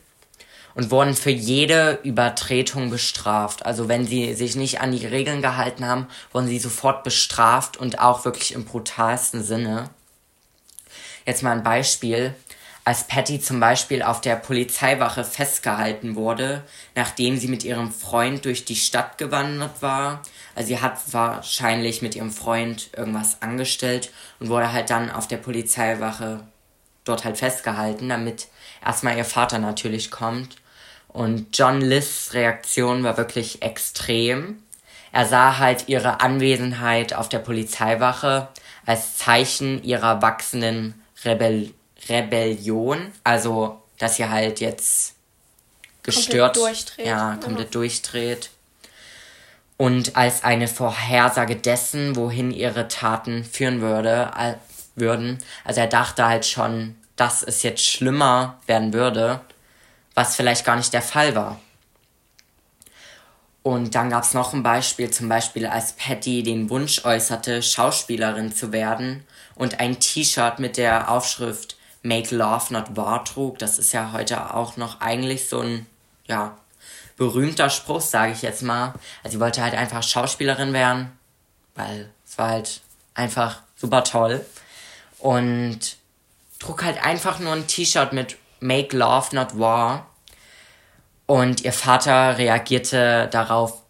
und 0.73 0.91
wurden 0.91 1.13
für 1.13 1.29
jede 1.29 1.99
Übertretung 2.03 2.89
bestraft. 2.89 3.65
Also 3.65 3.87
wenn 3.87 4.05
sie 4.05 4.33
sich 4.33 4.55
nicht 4.55 4.81
an 4.81 4.91
die 4.91 5.05
Regeln 5.05 5.41
gehalten 5.41 5.85
haben, 5.85 6.07
wurden 6.31 6.47
sie 6.47 6.59
sofort 6.59 7.03
bestraft 7.03 7.77
und 7.77 7.99
auch 7.99 8.25
wirklich 8.25 8.53
im 8.53 8.65
brutalsten 8.65 9.43
Sinne. 9.43 9.89
Jetzt 11.25 11.43
mal 11.43 11.51
ein 11.51 11.63
Beispiel. 11.63 12.35
als 12.87 13.05
Patty 13.05 13.41
zum 13.41 13.59
Beispiel 13.59 14.03
auf 14.03 14.21
der 14.21 14.35
Polizeiwache 14.35 15.23
festgehalten 15.23 16.15
wurde, 16.15 16.63
nachdem 16.93 17.35
sie 17.35 17.47
mit 17.47 17.63
ihrem 17.63 17.91
Freund 17.91 18.45
durch 18.45 18.63
die 18.63 18.75
Stadt 18.75 19.17
gewandert 19.17 19.81
war. 19.81 20.21
Also 20.53 20.67
sie 20.67 20.79
hat 20.79 20.99
wahrscheinlich 21.11 22.03
mit 22.03 22.15
ihrem 22.15 22.29
Freund 22.31 22.91
irgendwas 22.95 23.41
angestellt 23.41 24.11
und 24.39 24.49
wurde 24.49 24.71
halt 24.71 24.91
dann 24.91 25.09
auf 25.09 25.27
der 25.27 25.37
Polizeiwache 25.37 26.41
dort 27.05 27.25
halt 27.25 27.37
festgehalten, 27.39 28.07
damit 28.07 28.49
erstmal 28.85 29.17
ihr 29.17 29.25
Vater 29.25 29.57
natürlich 29.57 30.11
kommt. 30.11 30.57
Und 31.07 31.57
John 31.57 31.81
Liss 31.81 32.33
Reaktion 32.33 33.03
war 33.03 33.17
wirklich 33.17 33.63
extrem. 33.63 34.61
Er 35.11 35.25
sah 35.25 35.57
halt 35.57 35.87
ihre 35.87 36.21
Anwesenheit 36.21 37.15
auf 37.15 37.29
der 37.29 37.39
Polizeiwache 37.39 38.49
als 38.85 39.17
Zeichen 39.17 39.83
ihrer 39.83 40.21
wachsenden 40.21 41.01
Rebell 41.25 41.73
Rebellion, 42.09 43.11
also 43.23 43.81
dass 43.97 44.17
sie 44.17 44.27
halt 44.27 44.59
jetzt 44.59 45.15
gestört, 46.03 46.55
komplett 46.55 46.75
durchdreht. 46.75 47.05
ja, 47.05 47.37
komplett 47.41 47.67
ja. 47.67 47.71
durchdreht. 47.71 48.49
Und 49.77 50.15
als 50.15 50.43
eine 50.43 50.67
Vorhersage 50.67 51.55
dessen, 51.55 52.15
wohin 52.15 52.51
ihre 52.51 52.87
Taten 52.87 53.43
führen 53.43 53.81
würde, 53.81 54.31
äh, 54.37 54.53
würden. 54.95 55.39
Also 55.65 55.81
er 55.81 55.87
dachte 55.87 56.25
halt 56.25 56.45
schon, 56.45 56.95
dass 57.15 57.43
es 57.43 57.63
jetzt 57.63 57.83
schlimmer 57.83 58.59
werden 58.65 58.93
würde, 58.93 59.41
was 60.13 60.35
vielleicht 60.35 60.65
gar 60.65 60.77
nicht 60.77 60.93
der 60.93 61.01
Fall 61.01 61.35
war. 61.35 61.59
Und 63.63 63.95
dann 63.95 64.09
gab 64.09 64.23
es 64.23 64.33
noch 64.33 64.53
ein 64.53 64.63
Beispiel, 64.63 65.09
zum 65.09 65.27
Beispiel 65.27 65.65
als 65.65 65.93
Patty 65.93 66.43
den 66.43 66.69
Wunsch 66.69 67.03
äußerte, 67.03 67.61
Schauspielerin 67.63 68.53
zu 68.53 68.71
werden 68.71 69.25
und 69.55 69.79
ein 69.79 69.99
T-Shirt 69.99 70.59
mit 70.59 70.77
der 70.77 71.09
Aufschrift 71.09 71.77
Make 72.03 72.35
Love 72.35 72.73
Not 72.73 72.95
War 72.95 73.25
trug. 73.25 73.57
Das 73.59 73.79
ist 73.79 73.91
ja 73.91 74.11
heute 74.13 74.53
auch 74.53 74.77
noch 74.77 75.01
eigentlich 75.01 75.49
so 75.49 75.61
ein, 75.61 75.85
ja, 76.27 76.57
berühmter 77.17 77.69
Spruch, 77.69 78.01
sage 78.01 78.33
ich 78.33 78.41
jetzt 78.41 78.61
mal. 78.61 78.93
Also 79.23 79.37
sie 79.37 79.39
wollte 79.39 79.63
halt 79.63 79.73
einfach 79.73 80.03
Schauspielerin 80.03 80.73
werden, 80.73 81.11
weil 81.73 82.09
es 82.25 82.37
war 82.37 82.49
halt 82.49 82.81
einfach 83.13 83.61
super 83.75 84.03
toll. 84.03 84.45
Und 85.19 85.97
trug 86.59 86.83
halt 86.83 87.03
einfach 87.03 87.39
nur 87.39 87.53
ein 87.53 87.67
T-Shirt 87.67 88.13
mit 88.13 88.37
Make 88.59 88.95
Love 88.95 89.35
Not 89.35 89.57
War. 89.57 90.07
Und 91.25 91.61
ihr 91.61 91.73
Vater 91.73 92.37
reagierte 92.37 93.27
darauf 93.31 93.81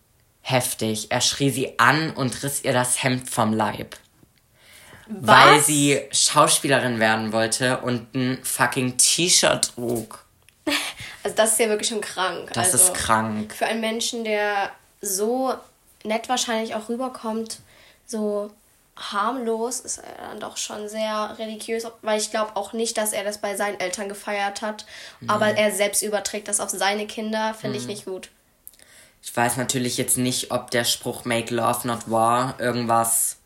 heftig. 0.42 1.12
Er 1.12 1.22
schrie 1.22 1.50
sie 1.50 1.80
an 1.80 2.12
und 2.12 2.44
riss 2.44 2.64
ihr 2.64 2.72
das 2.72 3.04
Hemd 3.04 3.30
vom 3.30 3.52
Leib. 3.52 3.98
Was? 5.08 5.46
Weil 5.46 5.60
sie 5.62 6.02
Schauspielerin 6.12 7.00
werden 7.00 7.32
wollte 7.32 7.80
und 7.80 8.14
ein 8.16 8.40
fucking 8.44 8.98
T-Shirt 8.98 9.74
trug. 9.76 10.26
Also 11.24 11.36
das 11.36 11.54
ist 11.54 11.60
ja 11.60 11.70
wirklich 11.70 11.90
schon 11.90 12.02
krank. 12.02 12.52
Das 12.54 12.74
also 12.74 12.86
ist 12.86 12.94
krank. 12.94 13.54
Für 13.54 13.66
einen 13.66 13.82
Menschen, 13.82 14.24
der 14.24 14.72
so 15.02 15.54
nett 16.04 16.30
wahrscheinlich 16.30 16.76
auch 16.76 16.90
rüberkommt, 16.90 17.60
so 18.06 18.52
harmlos, 18.98 19.80
ist 19.80 19.98
er 19.98 20.30
dann 20.30 20.40
doch 20.40 20.58
schon 20.58 20.88
sehr 20.88 21.36
religiös, 21.38 21.86
weil 22.02 22.20
ich 22.20 22.32
glaube 22.32 22.56
auch 22.56 22.74
nicht, 22.74 22.98
dass 22.98 23.12
er 23.12 23.24
das 23.24 23.40
bei 23.40 23.56
seinen 23.56 23.80
Eltern 23.80 24.08
gefeiert 24.08 24.62
hat, 24.62 24.86
nee. 25.20 25.28
aber 25.30 25.48
er 25.58 25.72
selbst 25.72 26.02
überträgt 26.02 26.48
das 26.48 26.60
auf 26.60 26.70
seine 26.70 27.06
Kinder, 27.06 27.54
finde 27.54 27.78
mhm. 27.78 27.84
ich 27.84 27.88
nicht 27.88 28.06
gut. 28.06 28.30
Ich 29.22 29.36
weiß 29.36 29.58
natürlich 29.58 29.98
jetzt 29.98 30.18
nicht, 30.18 30.52
ob 30.52 30.72
der 30.72 30.84
Spruch 30.84 31.26
Make 31.26 31.54
Love 31.54 31.88
Not 31.88 32.10
War 32.10 32.60
irgendwas 32.60 33.38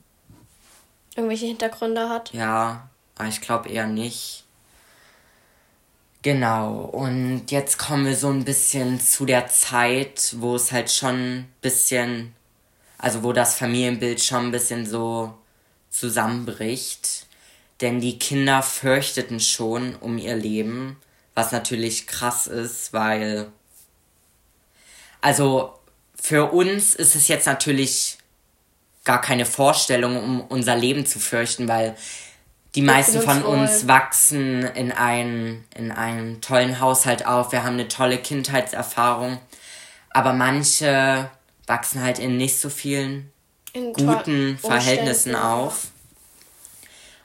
irgendwelche 1.15 1.45
Hintergründe 1.45 2.09
hat. 2.09 2.33
Ja, 2.33 2.89
aber 3.17 3.27
ich 3.27 3.41
glaube 3.41 3.69
eher 3.69 3.87
nicht. 3.87 4.45
Genau, 6.21 6.81
und 6.81 7.49
jetzt 7.49 7.77
kommen 7.77 8.05
wir 8.05 8.15
so 8.15 8.29
ein 8.29 8.43
bisschen 8.43 8.99
zu 8.99 9.25
der 9.25 9.47
Zeit, 9.47 10.35
wo 10.37 10.55
es 10.55 10.71
halt 10.73 10.91
schon 10.91 11.15
ein 11.15 11.53
bisschen, 11.61 12.35
also 12.97 13.23
wo 13.23 13.31
das 13.31 13.55
Familienbild 13.55 14.21
schon 14.21 14.47
ein 14.47 14.51
bisschen 14.51 14.85
so 14.85 15.33
zusammenbricht. 15.89 17.25
Denn 17.79 18.01
die 18.01 18.19
Kinder 18.19 18.61
fürchteten 18.61 19.39
schon 19.39 19.95
um 19.95 20.17
ihr 20.17 20.35
Leben, 20.35 20.97
was 21.35 21.53
natürlich 21.53 22.05
krass 22.05 22.47
ist, 22.47 22.91
weil, 22.91 23.47
also 25.21 25.79
für 26.21 26.51
uns 26.51 26.95
ist 26.95 27.15
es 27.15 27.29
jetzt 27.29 27.45
natürlich 27.45 28.18
gar 29.09 29.21
keine 29.21 29.47
Vorstellung, 29.47 30.23
um 30.23 30.41
unser 30.41 30.75
Leben 30.75 31.03
zu 31.03 31.17
fürchten, 31.17 31.67
weil 31.67 31.95
die 32.75 32.83
meisten 32.83 33.23
von 33.23 33.41
uns 33.41 33.87
wachsen 33.87 34.61
in, 34.61 34.91
ein, 34.91 35.65
in 35.75 35.91
einem 35.91 36.41
tollen 36.41 36.79
Haushalt 36.79 37.25
auf. 37.25 37.51
Wir 37.51 37.63
haben 37.63 37.73
eine 37.73 37.87
tolle 37.87 38.19
Kindheitserfahrung. 38.19 39.39
Aber 40.11 40.33
manche 40.33 41.27
wachsen 41.65 42.03
halt 42.03 42.19
in 42.19 42.37
nicht 42.37 42.59
so 42.59 42.69
vielen 42.69 43.31
in 43.73 43.93
guten 43.93 44.59
Verhältnissen 44.59 45.35
auf. 45.35 45.87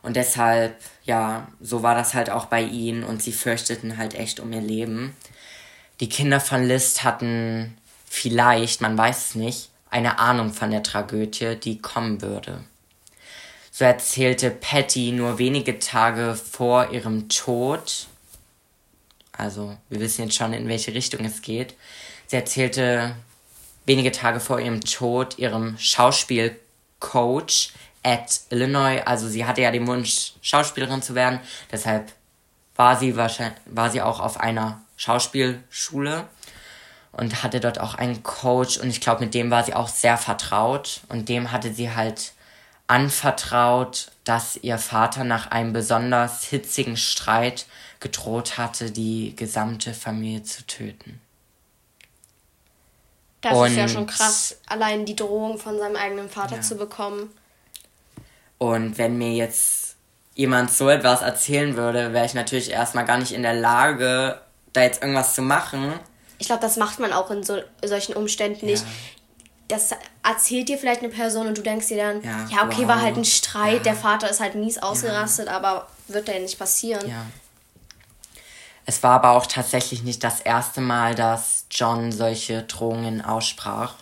Und 0.01 0.17
deshalb, 0.17 0.81
ja, 1.05 1.49
so 1.61 1.83
war 1.83 1.95
das 1.95 2.15
halt 2.15 2.31
auch 2.31 2.47
bei 2.47 2.63
ihnen 2.63 3.05
und 3.05 3.23
sie 3.23 3.33
fürchteten 3.33 3.99
halt 3.99 4.15
echt 4.15 4.41
um 4.41 4.51
ihr 4.55 4.63
Leben. 4.63 5.15
Die 6.01 6.09
Kinder 6.09 6.41
von 6.41 6.65
List 6.65 7.05
hatten 7.05 7.77
vielleicht, 8.09 8.81
man 8.81 8.97
weiß 8.97 9.29
es 9.29 9.35
nicht, 9.35 9.69
eine 9.91 10.19
Ahnung 10.19 10.53
von 10.53 10.71
der 10.71 10.83
Tragödie, 10.83 11.57
die 11.57 11.81
kommen 11.81 12.23
würde. 12.23 12.65
So 13.71 13.85
erzählte 13.85 14.51
Patty 14.51 15.13
nur 15.13 15.39
wenige 15.39 15.79
Tage 15.79 16.37
vor 16.37 16.91
ihrem 16.91 17.29
Tod, 17.29 18.07
also 19.33 19.77
wir 19.89 19.99
wissen 19.99 20.23
jetzt 20.23 20.37
schon, 20.37 20.53
in 20.53 20.69
welche 20.69 20.95
Richtung 20.95 21.25
es 21.25 21.43
geht, 21.43 21.75
sie 22.29 22.37
erzählte 22.37 23.17
wenige 23.85 24.13
Tage 24.13 24.39
vor 24.39 24.61
ihrem 24.61 24.81
Tod 24.81 25.39
ihrem 25.39 25.77
Schauspielcoach 25.77 27.73
at 28.05 28.43
Illinois, 28.51 29.03
also 29.05 29.29
sie 29.29 29.45
hatte 29.45 29.63
ja 29.63 29.73
den 29.73 29.89
Wunsch, 29.89 30.35
Schauspielerin 30.41 31.03
zu 31.03 31.17
werden, 31.17 31.41
deshalb 31.73 32.13
war 32.77 32.97
sie 32.97 33.17
wahrscheinlich, 33.17 33.59
war 33.67 33.91
sie 33.91 34.03
auch 34.03 34.21
auf 34.21 34.39
einer 34.39 34.83
Schauspielschule 34.97 36.29
und 37.17 37.43
hatte 37.43 37.61
dort 37.61 37.81
auch 37.81 37.95
einen 37.95 38.23
Coach 38.23 38.79
und 38.79 38.89
ich 38.89 39.01
glaube, 39.01 39.25
mit 39.25 39.35
dem 39.35 39.51
war 39.51 39.65
sie 39.65 39.75
auch 39.75 39.89
sehr 39.89 40.17
vertraut 40.17 41.01
und 41.09 41.29
dem 41.29 41.53
hatte 41.53 41.73
sie 41.73 41.95
halt 41.95 42.33
anvertraut, 42.87 44.11
dass 44.25 44.57
ihr 44.57 44.79
Vater 44.79 45.25
nach 45.25 45.51
einem 45.51 45.73
besonders 45.73 46.45
hitzigen 46.45 46.97
Streit 46.97 47.67
gedroht 48.01 48.59
hatte, 48.59 48.91
die 48.91 49.35
gesamte 49.37 49.95
Familie 49.95 50.43
zu 50.43 50.67
töten. 50.67 51.21
Das 53.41 53.57
und, 53.57 53.69
ist 53.69 53.77
ja 53.77 53.89
schon 53.89 54.07
krass, 54.07 54.59
allein 54.67 55.05
die 55.05 55.17
Drohung 55.17 55.59
von 55.59 55.79
seinem 55.79 55.97
eigenen 55.97 56.29
Vater 56.29 56.57
ja. 56.57 56.63
zu 56.63 56.77
bekommen. 56.77 57.31
Und 58.59 58.99
wenn 58.99 59.19
mir 59.19 59.33
jetzt 59.33 59.97
jemand 60.35 60.71
so 60.71 60.89
etwas 60.89 61.23
erzählen 61.23 61.77
würde, 61.77 62.13
wäre 62.13 62.27
ich 62.27 62.35
natürlich 62.35 62.71
erstmal 62.71 63.05
gar 63.05 63.19
nicht 63.19 63.33
in 63.33 63.43
der 63.43 63.55
Lage, 63.55 64.41
da 64.73 64.83
jetzt 64.83 65.03
irgendwas 65.03 65.35
zu 65.35 65.43
machen 65.43 65.95
ich 66.45 66.49
glaube, 66.49 66.61
das 66.61 66.77
macht 66.77 66.99
man 66.99 67.15
auch 67.15 67.31
in 67.31 67.43
so, 67.43 67.57
solchen 67.83 68.15
Umständen 68.15 68.67
nicht. 68.67 68.85
Das 69.67 69.93
erzählt 70.23 70.69
dir 70.69 70.77
vielleicht 70.77 71.01
eine 71.01 71.09
Person 71.09 71.47
und 71.47 71.57
du 71.57 71.63
denkst 71.63 71.89
dir 71.89 71.97
dann, 71.97 72.23
ja, 72.23 72.47
ja 72.51 72.65
okay, 72.65 72.83
wow. 72.83 72.89
war 72.89 73.01
halt 73.01 73.17
ein 73.17 73.25
Streit, 73.25 73.79
ja. 73.79 73.83
der 73.85 73.95
Vater 73.95 74.29
ist 74.29 74.41
halt 74.41 74.55
mies 74.55 74.77
ausgerastet, 74.77 75.49
aber 75.49 75.89
wird 76.07 76.29
ja 76.29 76.39
nicht 76.39 76.59
passieren. 76.59 77.09
Ja. 77.09 77.25
Es 78.85 79.03
war 79.03 79.13
aber 79.13 79.31
auch 79.31 79.47
tatsächlich 79.47 80.03
nicht 80.03 80.23
das 80.23 80.41
erste 80.41 80.83
Mal, 80.83 81.15
dass 81.15 81.65
John 81.71 82.13
solche 82.13 82.65
Drohungen 82.65 83.25
aussprach. 83.25 83.95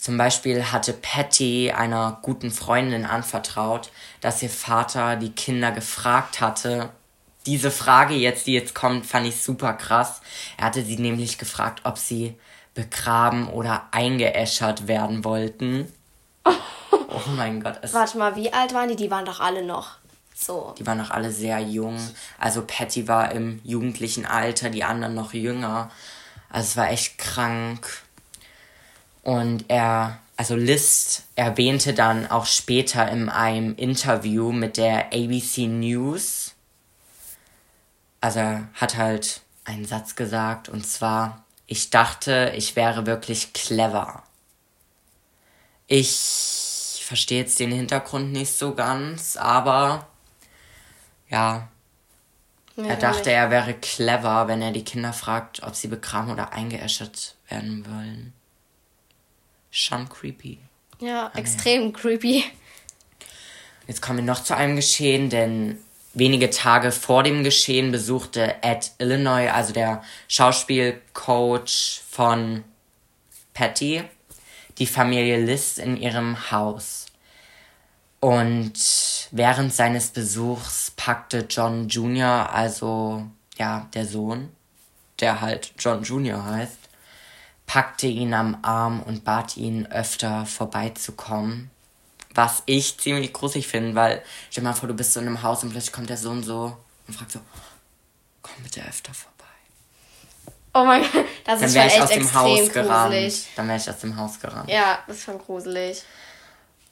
Zum 0.00 0.16
Beispiel 0.16 0.72
hatte 0.72 0.94
Patty 0.94 1.70
einer 1.70 2.18
guten 2.22 2.50
Freundin 2.50 3.04
anvertraut, 3.04 3.90
dass 4.22 4.42
ihr 4.42 4.48
Vater 4.48 5.16
die 5.16 5.32
Kinder 5.32 5.70
gefragt 5.70 6.40
hatte, 6.40 6.88
diese 7.46 7.70
Frage 7.70 8.14
jetzt, 8.14 8.46
die 8.46 8.54
jetzt 8.54 8.74
kommt, 8.74 9.06
fand 9.06 9.26
ich 9.26 9.42
super 9.42 9.74
krass. 9.74 10.20
Er 10.56 10.66
hatte 10.66 10.82
sie 10.84 10.96
nämlich 10.96 11.38
gefragt, 11.38 11.82
ob 11.84 11.98
sie 11.98 12.34
begraben 12.74 13.48
oder 13.48 13.88
eingeäschert 13.90 14.88
werden 14.88 15.24
wollten. 15.24 15.92
Oh 17.06 17.30
mein 17.36 17.62
Gott. 17.62 17.78
Warte 17.92 18.18
mal, 18.18 18.34
wie 18.34 18.52
alt 18.52 18.74
waren 18.74 18.88
die? 18.88 18.96
Die 18.96 19.10
waren 19.10 19.24
doch 19.24 19.38
alle 19.38 19.64
noch 19.64 19.98
so. 20.34 20.74
Die 20.78 20.86
waren 20.86 20.98
noch 20.98 21.10
alle 21.10 21.30
sehr 21.30 21.60
jung. 21.60 21.96
Also 22.38 22.64
Patty 22.66 23.06
war 23.06 23.30
im 23.32 23.60
jugendlichen 23.62 24.26
Alter, 24.26 24.68
die 24.68 24.84
anderen 24.84 25.14
noch 25.14 25.32
jünger. 25.32 25.90
Also 26.50 26.66
es 26.66 26.76
war 26.76 26.90
echt 26.90 27.18
krank. 27.18 28.02
Und 29.22 29.64
er, 29.68 30.18
also 30.36 30.56
List 30.56 31.24
erwähnte 31.36 31.94
dann 31.94 32.30
auch 32.30 32.46
später 32.46 33.08
in 33.08 33.28
einem 33.28 33.74
Interview 33.76 34.52
mit 34.52 34.76
der 34.76 35.06
ABC 35.12 35.66
News, 35.66 36.43
also 38.24 38.38
er 38.38 38.68
hat 38.72 38.96
halt 38.96 39.42
einen 39.64 39.84
Satz 39.84 40.16
gesagt 40.16 40.70
und 40.70 40.86
zwar, 40.86 41.44
ich 41.66 41.90
dachte, 41.90 42.54
ich 42.56 42.74
wäre 42.74 43.04
wirklich 43.04 43.52
clever. 43.52 44.22
Ich 45.88 47.02
verstehe 47.04 47.40
jetzt 47.40 47.60
den 47.60 47.70
Hintergrund 47.70 48.32
nicht 48.32 48.54
so 48.54 48.74
ganz, 48.74 49.36
aber 49.36 50.06
ja, 51.28 51.68
Nee, 52.76 52.88
er 52.88 52.96
dachte, 52.96 53.30
er 53.30 53.50
wäre 53.50 53.74
clever, 53.74 54.48
wenn 54.48 54.62
er 54.62 54.72
die 54.72 54.84
Kinder 54.84 55.12
fragt, 55.12 55.62
ob 55.62 55.74
sie 55.74 55.88
begraben 55.88 56.30
oder 56.32 56.54
eingeäschert 56.54 57.36
werden 57.50 57.84
wollen. 57.86 58.32
Schon 59.70 60.08
creepy. 60.08 60.58
Ja, 60.98 61.26
ah, 61.26 61.38
extrem 61.38 61.82
ja. 61.82 61.90
creepy. 61.90 62.44
Jetzt 63.86 64.00
kommen 64.00 64.20
wir 64.20 64.24
noch 64.24 64.42
zu 64.42 64.56
einem 64.56 64.76
Geschehen, 64.76 65.28
denn 65.28 65.78
wenige 66.14 66.50
Tage 66.50 66.92
vor 66.92 67.22
dem 67.22 67.44
Geschehen 67.44 67.92
besuchte 67.92 68.62
Ed 68.62 68.92
Illinois, 68.98 69.50
also 69.50 69.72
der 69.72 70.02
Schauspielcoach 70.28 72.00
von 72.08 72.64
Patty, 73.52 74.04
die 74.78 74.86
Familie 74.86 75.44
List 75.44 75.78
in 75.78 75.96
ihrem 75.96 76.50
Haus. 76.50 77.06
Und 78.20 79.28
während 79.32 79.74
seines 79.74 80.08
Besuchs 80.08 80.92
packte 80.96 81.46
John 81.50 81.88
Jr., 81.88 82.50
also 82.52 83.26
ja, 83.58 83.88
der 83.92 84.06
Sohn, 84.06 84.50
der 85.20 85.40
halt 85.40 85.74
John 85.78 86.02
Jr. 86.02 86.44
heißt, 86.44 86.78
packte 87.66 88.06
ihn 88.06 88.34
am 88.34 88.58
Arm 88.62 89.02
und 89.02 89.24
bat 89.24 89.56
ihn 89.56 89.86
öfter 89.86 90.46
vorbeizukommen. 90.46 91.70
Was 92.34 92.62
ich 92.66 92.98
ziemlich 92.98 93.32
gruselig 93.32 93.68
finde, 93.68 93.94
weil 93.94 94.22
stell 94.50 94.62
dir 94.62 94.70
mal 94.70 94.74
vor, 94.74 94.88
du 94.88 94.94
bist 94.94 95.12
so 95.12 95.20
in 95.20 95.26
einem 95.26 95.42
Haus 95.42 95.62
und 95.62 95.70
plötzlich 95.70 95.92
kommt 95.92 96.10
der 96.10 96.16
Sohn 96.16 96.42
so 96.42 96.76
und 97.06 97.14
fragt 97.14 97.32
so, 97.32 97.40
komm 98.42 98.62
bitte 98.62 98.80
öfter 98.86 99.14
vorbei. 99.14 99.34
Oh 100.74 100.84
mein 100.84 101.02
Gott, 101.02 101.24
das 101.44 101.60
Dann 101.60 101.68
ist 101.68 101.74
schon 101.74 101.82
echt 101.82 102.00
aus 102.00 102.08
dem 102.10 102.22
extrem 102.22 102.40
Haus 102.40 102.72
gruselig. 102.72 103.46
Dann 103.54 103.68
wäre 103.68 103.78
ich 103.78 103.88
aus 103.88 103.98
dem 103.98 104.16
Haus 104.16 104.40
gerannt. 104.40 104.68
Ja, 104.68 104.98
das 105.06 105.18
ist 105.18 105.24
schon 105.24 105.38
gruselig. 105.38 106.02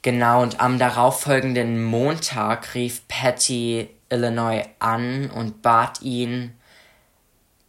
Genau, 0.01 0.41
und 0.41 0.59
am 0.59 0.79
darauffolgenden 0.79 1.83
Montag 1.83 2.75
rief 2.75 3.07
Patty 3.07 3.89
Illinois 4.09 4.63
an 4.79 5.29
und 5.29 5.61
bat 5.61 6.01
ihn, 6.01 6.57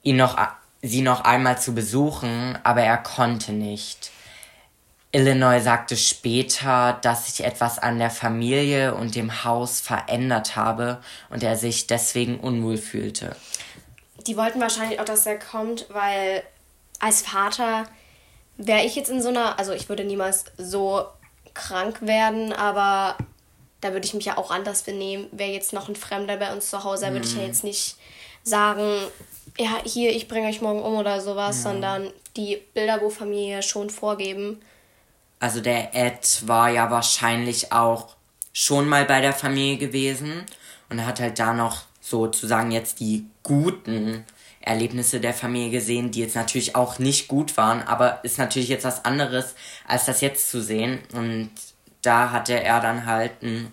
ihn 0.02 0.16
noch, 0.16 0.36
sie 0.82 1.02
noch 1.02 1.22
einmal 1.22 1.60
zu 1.60 1.74
besuchen, 1.74 2.58
aber 2.62 2.82
er 2.82 2.98
konnte 2.98 3.52
nicht. 3.52 4.10
Illinois 5.14 5.60
sagte 5.60 5.96
später, 5.96 6.98
dass 7.02 7.26
sich 7.26 7.46
etwas 7.46 7.78
an 7.78 8.00
der 8.00 8.10
Familie 8.10 8.96
und 8.96 9.14
dem 9.14 9.44
Haus 9.44 9.80
verändert 9.80 10.56
habe 10.56 11.00
und 11.30 11.44
er 11.44 11.56
sich 11.56 11.86
deswegen 11.86 12.40
unwohl 12.40 12.76
fühlte. 12.76 13.36
Die 14.26 14.36
wollten 14.36 14.60
wahrscheinlich 14.60 14.98
auch, 14.98 15.04
dass 15.04 15.24
er 15.24 15.38
kommt, 15.38 15.86
weil 15.90 16.42
als 16.98 17.22
Vater 17.22 17.84
wäre 18.56 18.84
ich 18.84 18.96
jetzt 18.96 19.08
in 19.08 19.22
so 19.22 19.28
einer, 19.28 19.56
also 19.56 19.72
ich 19.72 19.88
würde 19.88 20.02
niemals 20.02 20.46
so 20.58 21.04
krank 21.54 21.98
werden, 22.00 22.52
aber 22.52 23.16
da 23.82 23.92
würde 23.92 24.06
ich 24.06 24.14
mich 24.14 24.24
ja 24.24 24.36
auch 24.36 24.50
anders 24.50 24.82
benehmen. 24.82 25.28
Wäre 25.30 25.52
jetzt 25.52 25.72
noch 25.72 25.88
ein 25.88 25.94
Fremder 25.94 26.38
bei 26.38 26.52
uns 26.52 26.70
zu 26.70 26.82
Hause, 26.82 27.12
würde 27.12 27.26
ich 27.26 27.34
ja 27.34 27.42
mhm. 27.42 27.46
jetzt 27.46 27.62
nicht 27.62 27.96
sagen, 28.42 28.98
ja, 29.58 29.78
hier, 29.84 30.10
ich 30.10 30.26
bringe 30.26 30.48
euch 30.48 30.60
morgen 30.60 30.82
um 30.82 30.96
oder 30.96 31.20
sowas, 31.20 31.62
ja. 31.62 31.70
sondern 31.70 32.10
die 32.36 32.60
Bilderbuchfamilie 32.74 33.62
schon 33.62 33.90
vorgeben. 33.90 34.60
Also 35.44 35.60
der 35.60 35.94
Ed 35.94 36.48
war 36.48 36.70
ja 36.70 36.90
wahrscheinlich 36.90 37.70
auch 37.70 38.16
schon 38.54 38.88
mal 38.88 39.04
bei 39.04 39.20
der 39.20 39.34
Familie 39.34 39.76
gewesen 39.76 40.46
und 40.88 41.04
hat 41.04 41.20
halt 41.20 41.38
da 41.38 41.52
noch 41.52 41.82
sozusagen 42.00 42.70
jetzt 42.70 42.98
die 42.98 43.26
guten 43.42 44.24
Erlebnisse 44.62 45.20
der 45.20 45.34
Familie 45.34 45.70
gesehen, 45.70 46.10
die 46.10 46.20
jetzt 46.20 46.34
natürlich 46.34 46.74
auch 46.76 46.98
nicht 46.98 47.28
gut 47.28 47.58
waren, 47.58 47.82
aber 47.82 48.24
ist 48.24 48.38
natürlich 48.38 48.70
jetzt 48.70 48.86
was 48.86 49.04
anderes, 49.04 49.54
als 49.86 50.06
das 50.06 50.22
jetzt 50.22 50.48
zu 50.50 50.62
sehen. 50.62 51.00
Und 51.12 51.50
da 52.00 52.30
hatte 52.30 52.58
er 52.58 52.80
dann 52.80 53.04
halt 53.04 53.42
ein 53.42 53.70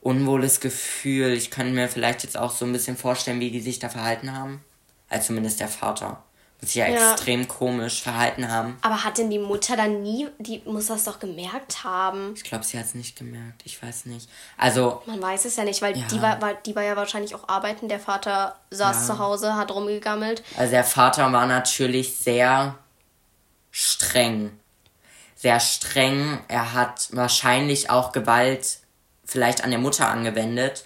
unwohles 0.00 0.58
Gefühl. 0.58 1.34
Ich 1.34 1.52
könnte 1.52 1.72
mir 1.72 1.88
vielleicht 1.88 2.24
jetzt 2.24 2.36
auch 2.36 2.50
so 2.50 2.64
ein 2.64 2.72
bisschen 2.72 2.96
vorstellen, 2.96 3.38
wie 3.38 3.52
die 3.52 3.60
sich 3.60 3.78
da 3.78 3.88
verhalten 3.88 4.36
haben. 4.36 4.64
Also 5.08 5.28
zumindest 5.28 5.60
der 5.60 5.68
Vater 5.68 6.24
sich 6.62 6.76
ja, 6.76 6.86
ja, 6.86 7.12
extrem 7.12 7.48
komisch 7.48 8.02
verhalten 8.02 8.48
haben. 8.48 8.78
Aber 8.82 9.02
hat 9.02 9.18
denn 9.18 9.30
die 9.30 9.40
Mutter 9.40 9.76
dann 9.76 10.02
nie, 10.02 10.28
die 10.38 10.62
muss 10.64 10.86
das 10.86 11.04
doch 11.04 11.18
gemerkt 11.18 11.82
haben? 11.82 12.34
Ich 12.36 12.44
glaube, 12.44 12.64
sie 12.64 12.78
hat 12.78 12.86
es 12.86 12.94
nicht 12.94 13.16
gemerkt. 13.16 13.62
Ich 13.64 13.82
weiß 13.82 14.06
nicht. 14.06 14.28
Also. 14.56 15.02
Man 15.06 15.20
weiß 15.20 15.44
es 15.44 15.56
ja 15.56 15.64
nicht, 15.64 15.82
weil 15.82 15.96
ja. 15.96 16.06
die, 16.06 16.22
war, 16.22 16.40
war, 16.40 16.54
die 16.54 16.76
war 16.76 16.84
ja 16.84 16.96
wahrscheinlich 16.96 17.34
auch 17.34 17.48
arbeiten. 17.48 17.88
Der 17.88 17.98
Vater 17.98 18.56
saß 18.70 19.08
ja. 19.08 19.14
zu 19.14 19.18
Hause, 19.18 19.56
hat 19.56 19.72
rumgegammelt. 19.72 20.44
Also 20.56 20.70
der 20.70 20.84
Vater 20.84 21.32
war 21.32 21.46
natürlich 21.46 22.16
sehr 22.16 22.78
streng. 23.72 24.52
Sehr 25.34 25.58
streng. 25.58 26.38
Er 26.46 26.74
hat 26.74 27.08
wahrscheinlich 27.10 27.90
auch 27.90 28.12
Gewalt 28.12 28.78
vielleicht 29.24 29.64
an 29.64 29.70
der 29.70 29.80
Mutter 29.80 30.08
angewendet. 30.08 30.84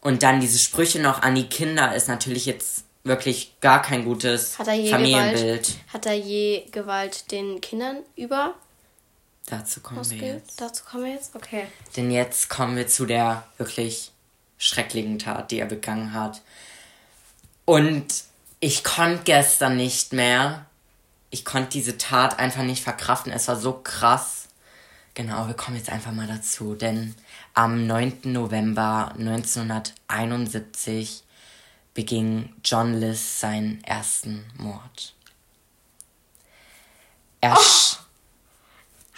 Und 0.00 0.22
dann 0.22 0.40
diese 0.40 0.58
Sprüche 0.58 0.98
noch 0.98 1.20
an 1.20 1.34
die 1.34 1.48
Kinder 1.48 1.94
ist 1.94 2.08
natürlich 2.08 2.46
jetzt 2.46 2.84
wirklich 3.04 3.54
gar 3.60 3.82
kein 3.82 4.04
gutes 4.04 4.58
hat 4.58 4.66
Familienbild. 4.66 5.66
Gewalt, 5.66 5.92
hat 5.92 6.06
er 6.06 6.14
je 6.14 6.66
Gewalt 6.70 7.30
den 7.30 7.60
Kindern 7.60 7.98
über? 8.16 8.54
Dazu 9.46 9.80
kommen 9.80 10.10
wir 10.10 10.18
jetzt. 10.18 10.60
Dazu 10.60 10.84
kommen 10.84 11.04
wir 11.04 11.14
jetzt? 11.14 11.34
Okay. 11.34 11.66
Denn 11.96 12.10
jetzt 12.10 12.50
kommen 12.50 12.76
wir 12.76 12.86
zu 12.86 13.06
der 13.06 13.44
wirklich 13.58 14.12
schrecklichen 14.58 15.18
Tat, 15.18 15.50
die 15.50 15.58
er 15.58 15.66
begangen 15.66 16.12
hat. 16.12 16.42
Und 17.64 18.06
ich 18.60 18.84
konnte 18.84 19.22
gestern 19.24 19.76
nicht 19.76 20.12
mehr. 20.12 20.66
Ich 21.30 21.44
konnte 21.44 21.70
diese 21.70 21.98
Tat 21.98 22.38
einfach 22.38 22.62
nicht 22.62 22.82
verkraften. 22.82 23.32
Es 23.32 23.48
war 23.48 23.56
so 23.56 23.72
krass. 23.72 24.48
Genau, 25.14 25.48
wir 25.48 25.54
kommen 25.54 25.76
jetzt 25.76 25.90
einfach 25.90 26.12
mal 26.12 26.26
dazu. 26.26 26.74
Denn 26.74 27.14
am 27.54 27.86
9. 27.86 28.20
November 28.24 29.14
1971 29.18 31.24
beging 31.94 32.54
John 32.64 32.98
Liss 33.00 33.40
seinen 33.40 33.82
ersten 33.84 34.44
Mord. 34.56 35.14
Er 37.40 37.56
oh. 37.56 37.96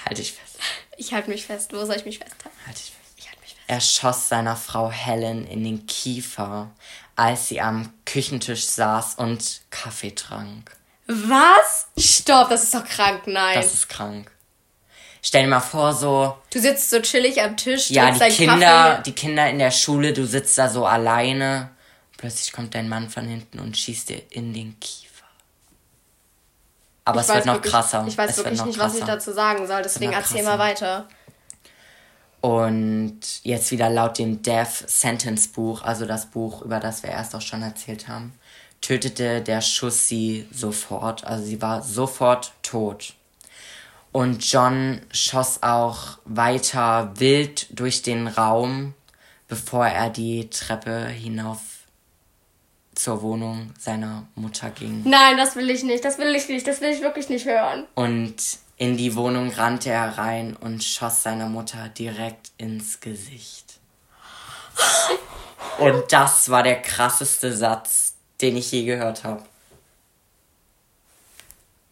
Halte 0.06 0.22
ich 0.22 0.32
fest. 0.32 0.58
Ich 0.96 1.12
halte 1.12 1.30
mich 1.30 1.46
fest. 1.46 1.72
Wo 1.72 1.84
soll 1.84 1.96
ich 1.96 2.04
mich 2.04 2.18
festhalten? 2.18 2.56
Halte 2.66 2.80
ich 2.80 2.92
fest. 2.92 3.14
Ich 3.16 3.26
halte 3.26 3.40
mich 3.40 3.50
fest. 3.50 3.64
Er 3.66 3.80
schoss 3.80 4.28
seiner 4.28 4.56
Frau 4.56 4.90
Helen 4.90 5.46
in 5.46 5.64
den 5.64 5.86
Kiefer, 5.86 6.70
als 7.16 7.48
sie 7.48 7.60
am 7.60 7.92
Küchentisch 8.04 8.64
saß 8.64 9.16
und 9.16 9.62
Kaffee 9.70 10.14
trank. 10.14 10.76
Was? 11.06 11.86
Stopp, 11.98 12.50
das 12.50 12.64
ist 12.64 12.74
doch 12.74 12.84
krank, 12.84 13.26
nein. 13.26 13.54
Das 13.54 13.74
ist 13.74 13.88
krank. 13.88 14.30
Stell 15.20 15.44
dir 15.44 15.48
mal 15.48 15.60
vor, 15.60 15.94
so. 15.94 16.36
Du 16.50 16.60
sitzt 16.60 16.90
so 16.90 17.00
chillig 17.00 17.40
am 17.42 17.56
Tisch. 17.56 17.90
Ja, 17.90 18.10
die 18.10 18.28
Kinder, 18.30 18.58
Kaffee. 18.58 19.02
die 19.06 19.12
Kinder 19.12 19.48
in 19.50 19.58
der 19.58 19.70
Schule, 19.70 20.12
du 20.12 20.26
sitzt 20.26 20.58
da 20.58 20.68
so 20.68 20.84
alleine 20.84 21.70
Plötzlich 22.22 22.52
kommt 22.52 22.76
dein 22.76 22.88
Mann 22.88 23.10
von 23.10 23.26
hinten 23.26 23.58
und 23.58 23.76
schießt 23.76 24.10
dir 24.10 24.22
in 24.30 24.54
den 24.54 24.78
Kiefer. 24.78 25.26
Aber 27.04 27.20
ich 27.20 27.26
es 27.26 27.34
wird 27.34 27.46
noch 27.46 27.54
wirklich, 27.54 27.72
krasser. 27.72 28.04
Ich 28.06 28.16
weiß 28.16 28.30
es 28.30 28.36
wirklich 28.36 28.64
nicht, 28.64 28.78
krasser. 28.78 28.94
was 28.94 29.00
ich 29.00 29.04
dazu 29.04 29.32
sagen 29.32 29.66
soll, 29.66 29.82
deswegen 29.82 30.12
erzähl 30.12 30.44
mal 30.44 30.60
weiter. 30.60 31.08
Und 32.40 33.18
jetzt 33.42 33.72
wieder 33.72 33.90
laut 33.90 34.18
dem 34.18 34.40
Death 34.40 34.88
Sentence 34.88 35.48
Buch, 35.48 35.82
also 35.82 36.06
das 36.06 36.26
Buch, 36.26 36.62
über 36.62 36.78
das 36.78 37.02
wir 37.02 37.10
erst 37.10 37.34
auch 37.34 37.40
schon 37.40 37.62
erzählt 37.62 38.06
haben, 38.06 38.32
tötete 38.80 39.40
der 39.40 39.60
Schuss 39.60 40.06
sie 40.06 40.46
sofort. 40.52 41.24
Also 41.24 41.44
sie 41.44 41.60
war 41.60 41.82
sofort 41.82 42.52
tot. 42.62 43.14
Und 44.12 44.48
John 44.48 45.00
schoss 45.10 45.64
auch 45.64 46.18
weiter 46.24 47.10
wild 47.16 47.66
durch 47.76 48.02
den 48.02 48.28
Raum, 48.28 48.94
bevor 49.48 49.88
er 49.88 50.08
die 50.08 50.48
Treppe 50.50 51.08
hinauf 51.08 51.58
zur 53.02 53.22
Wohnung 53.22 53.72
seiner 53.78 54.26
Mutter 54.34 54.70
ging. 54.70 55.02
Nein, 55.04 55.36
das 55.36 55.56
will 55.56 55.68
ich 55.70 55.82
nicht, 55.82 56.04
das 56.04 56.18
will 56.18 56.34
ich 56.34 56.48
nicht, 56.48 56.66
das 56.66 56.80
will 56.80 56.90
ich 56.90 57.00
wirklich 57.02 57.28
nicht 57.28 57.46
hören. 57.46 57.86
Und 57.94 58.36
in 58.76 58.96
die 58.96 59.16
Wohnung 59.16 59.50
rannte 59.50 59.90
er 59.90 60.18
rein 60.18 60.56
und 60.56 60.84
schoss 60.84 61.22
seiner 61.22 61.48
Mutter 61.48 61.88
direkt 61.88 62.52
ins 62.58 63.00
Gesicht. 63.00 63.78
Und 65.78 66.12
das 66.12 66.48
war 66.48 66.62
der 66.62 66.80
krasseste 66.80 67.52
Satz, 67.52 68.14
den 68.40 68.56
ich 68.56 68.70
je 68.70 68.84
gehört 68.84 69.24
habe. 69.24 69.42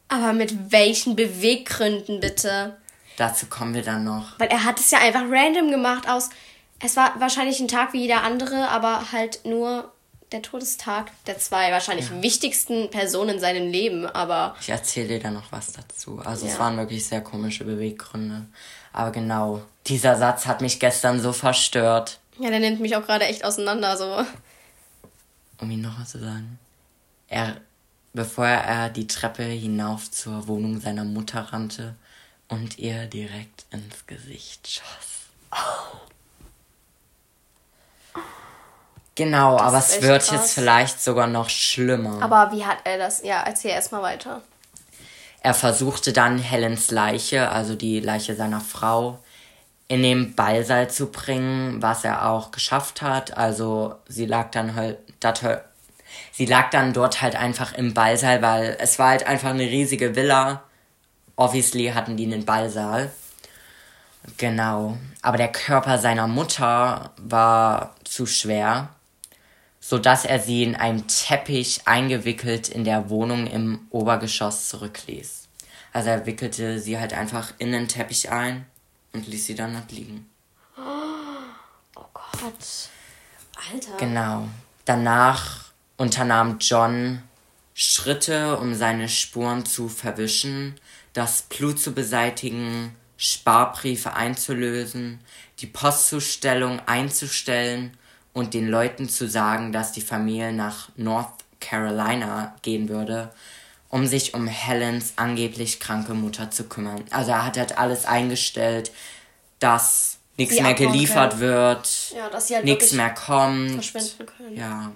Aber 0.09 0.33
mit 0.33 0.73
welchen 0.73 1.17
Beweggründen 1.17 2.21
bitte? 2.21 2.77
Dazu 3.17 3.47
kommen 3.47 3.75
wir 3.75 3.83
dann 3.83 4.05
noch. 4.05 4.39
Weil 4.39 4.49
er 4.49 4.65
hat 4.65 4.81
es 4.81 4.91
ja 4.91 4.99
einfach 4.99 5.23
random 5.29 5.71
gemacht 5.71 6.09
aus. 6.09 6.31
Es 6.81 6.97
war 6.97 7.19
wahrscheinlich 7.21 7.61
ein 7.61 7.69
Tag 7.69 7.93
wie 7.93 8.03
jeder 8.03 8.23
andere, 8.23 8.69
aber 8.69 9.13
halt 9.13 9.45
nur 9.45 9.93
der 10.33 10.43
Todestag 10.43 11.11
der 11.27 11.39
zwei 11.39 11.73
wahrscheinlich 11.73 12.11
ja. 12.11 12.23
wichtigsten 12.23 12.91
Personen 12.91 13.37
in 13.37 13.41
seinem 13.41 13.71
Leben, 13.71 14.07
aber. 14.07 14.55
Ich 14.61 14.69
erzähle 14.69 15.09
dir 15.09 15.21
da 15.21 15.31
noch 15.31 15.51
was 15.51 15.73
dazu. 15.73 16.21
Also 16.25 16.47
ja. 16.47 16.53
es 16.53 16.59
waren 16.59 16.77
wirklich 16.77 17.05
sehr 17.05 17.21
komische 17.21 17.65
Beweggründe. 17.65 18.47
Aber 18.93 19.11
genau, 19.11 19.63
dieser 19.87 20.17
Satz 20.17 20.47
hat 20.47 20.61
mich 20.61 20.81
gestern 20.81 21.21
so 21.21 21.33
verstört. 21.33 22.19
Ja, 22.39 22.51
der 22.51 22.61
nimmt 22.61 22.81
mich 22.81 22.97
auch 22.97 23.05
gerade 23.05 23.27
echt 23.27 23.45
auseinander, 23.45 23.97
so. 23.97 24.25
Um 25.61 25.71
ihn 25.71 25.83
noch 25.83 26.01
was 26.01 26.11
zu 26.11 26.19
sagen. 26.19 26.59
Er, 27.29 27.61
bevor 28.13 28.47
er 28.47 28.89
die 28.89 29.07
Treppe 29.07 29.43
hinauf 29.43 30.11
zur 30.11 30.49
Wohnung 30.49 30.81
seiner 30.81 31.05
Mutter 31.05 31.41
rannte 31.53 31.95
und 32.49 32.79
ihr 32.79 33.07
direkt 33.07 33.67
ins 33.71 34.07
Gesicht 34.07 34.69
schoss. 34.69 35.29
Oh. 35.53 36.11
Genau, 39.21 39.59
das 39.59 39.67
aber 39.67 39.79
es 39.79 40.01
wird 40.01 40.23
krass. 40.23 40.31
jetzt 40.31 40.55
vielleicht 40.55 41.03
sogar 41.03 41.27
noch 41.27 41.51
schlimmer. 41.51 42.23
Aber 42.23 42.53
wie 42.57 42.65
hat 42.65 42.79
er 42.85 42.97
das? 42.97 43.23
Ja, 43.23 43.43
erzähl 43.43 43.73
erstmal 43.73 44.01
weiter. 44.01 44.41
Er 45.43 45.53
versuchte 45.53 46.15
dann 46.15 46.39
Helens 46.39 46.91
Leiche, 46.91 47.51
also 47.51 47.75
die 47.75 48.01
Leiche 48.01 48.35
seiner 48.35 48.63
Frau, 48.63 49.19
in 49.89 50.03
den 50.03 50.35
Ballsaal 50.35 50.89
zu 50.89 51.13
bringen, 51.13 51.83
was 51.83 52.03
er 52.03 52.31
auch 52.31 52.51
geschafft 52.51 53.03
hat. 53.03 53.37
Also 53.37 53.95
sie 54.09 54.25
lag 54.25 54.53
dann 54.53 54.75
halt, 54.75 54.97
dat, 55.21 55.43
sie 56.33 56.47
lag 56.47 56.71
dann 56.71 56.95
dort 56.95 57.21
halt 57.21 57.37
einfach 57.37 57.75
im 57.75 57.93
Ballsaal, 57.93 58.41
weil 58.41 58.79
es 58.81 58.99
war 58.99 59.11
halt 59.11 59.27
einfach 59.27 59.51
eine 59.51 59.65
riesige 59.65 60.17
Villa. 60.17 60.63
Obviously 61.37 61.89
hatten 61.89 62.17
die 62.17 62.25
einen 62.25 62.47
Ballsaal. 62.47 63.11
Genau. 64.39 64.97
Aber 65.21 65.37
der 65.37 65.53
Körper 65.53 65.99
seiner 65.99 66.27
Mutter 66.27 67.11
war 67.19 67.97
zu 68.05 68.25
schwer, 68.25 68.89
so 69.91 69.99
dass 69.99 70.25
er 70.25 70.39
sie 70.39 70.63
in 70.63 70.77
einem 70.77 71.09
Teppich 71.09 71.81
eingewickelt 71.85 72.69
in 72.69 72.85
der 72.85 73.11
Wohnung 73.11 73.49
im 73.49 73.89
Obergeschoss 73.91 74.69
zurückließ. 74.69 75.49
Also 75.93 76.11
er 76.11 76.27
wickelte 76.27 76.79
sie 76.79 77.01
halt 77.01 77.13
einfach 77.13 77.55
in 77.59 77.73
den 77.73 77.89
Teppich 77.89 78.31
ein 78.31 78.67
und 79.13 79.27
ließ 79.27 79.47
sie 79.47 79.57
dann 79.57 79.73
dort 79.73 79.91
liegen. 79.91 80.31
Oh 80.79 82.05
Gott. 82.15 82.89
Alter. 83.73 83.97
Genau. 83.99 84.47
Danach 84.85 85.73
unternahm 85.97 86.59
John 86.61 87.25
Schritte, 87.75 88.59
um 88.59 88.77
seine 88.77 89.09
Spuren 89.09 89.67
zu 89.67 89.89
verwischen, 89.89 90.77
das 91.15 91.43
Blut 91.43 91.81
zu 91.81 91.95
beseitigen, 91.95 92.95
Sparbriefe 93.17 94.13
einzulösen, 94.13 95.19
die 95.59 95.67
Postzustellung 95.67 96.79
einzustellen 96.87 97.97
und 98.33 98.55
den 98.55 98.69
Leuten 98.69 99.09
zu 99.09 99.29
sagen, 99.29 99.73
dass 99.73 99.93
die 99.93 100.01
Familie 100.01 100.53
nach 100.53 100.91
North 100.97 101.33
Carolina 101.61 102.55
gehen 102.63 102.89
würde, 102.89 103.31
um 103.89 104.07
sich 104.07 104.35
um 104.35 104.47
Helens 104.47 105.15
angeblich 105.17 105.81
kranke 105.81 106.15
Mutter 106.15 106.51
zu 106.51 106.65
kümmern. 106.65 107.05
Also 107.11 107.33
er 107.33 107.45
hat 107.45 107.59
halt 107.59 107.79
alles 107.79 108.07
eingestellt, 108.07 108.93
dass 109.59 110.19
nichts 110.37 110.61
mehr 110.61 110.75
geliefert 110.75 111.33
können. 111.33 111.43
wird, 111.43 112.15
ja, 112.15 112.31
halt 112.33 112.65
nichts 112.65 112.93
mehr 112.93 113.11
kommt. 113.11 113.73
Verschwinden 113.85 114.27
können. 114.27 114.57
Ja. 114.57 114.93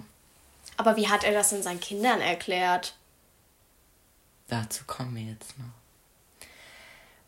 Aber 0.77 0.97
wie 0.97 1.07
hat 1.07 1.23
er 1.23 1.33
das 1.33 1.49
denn 1.49 1.63
seinen 1.63 1.79
Kindern 1.79 2.19
erklärt? 2.19 2.95
Dazu 4.47 4.83
kommen 4.85 5.15
wir 5.15 5.23
jetzt 5.23 5.57
noch. 5.57 5.65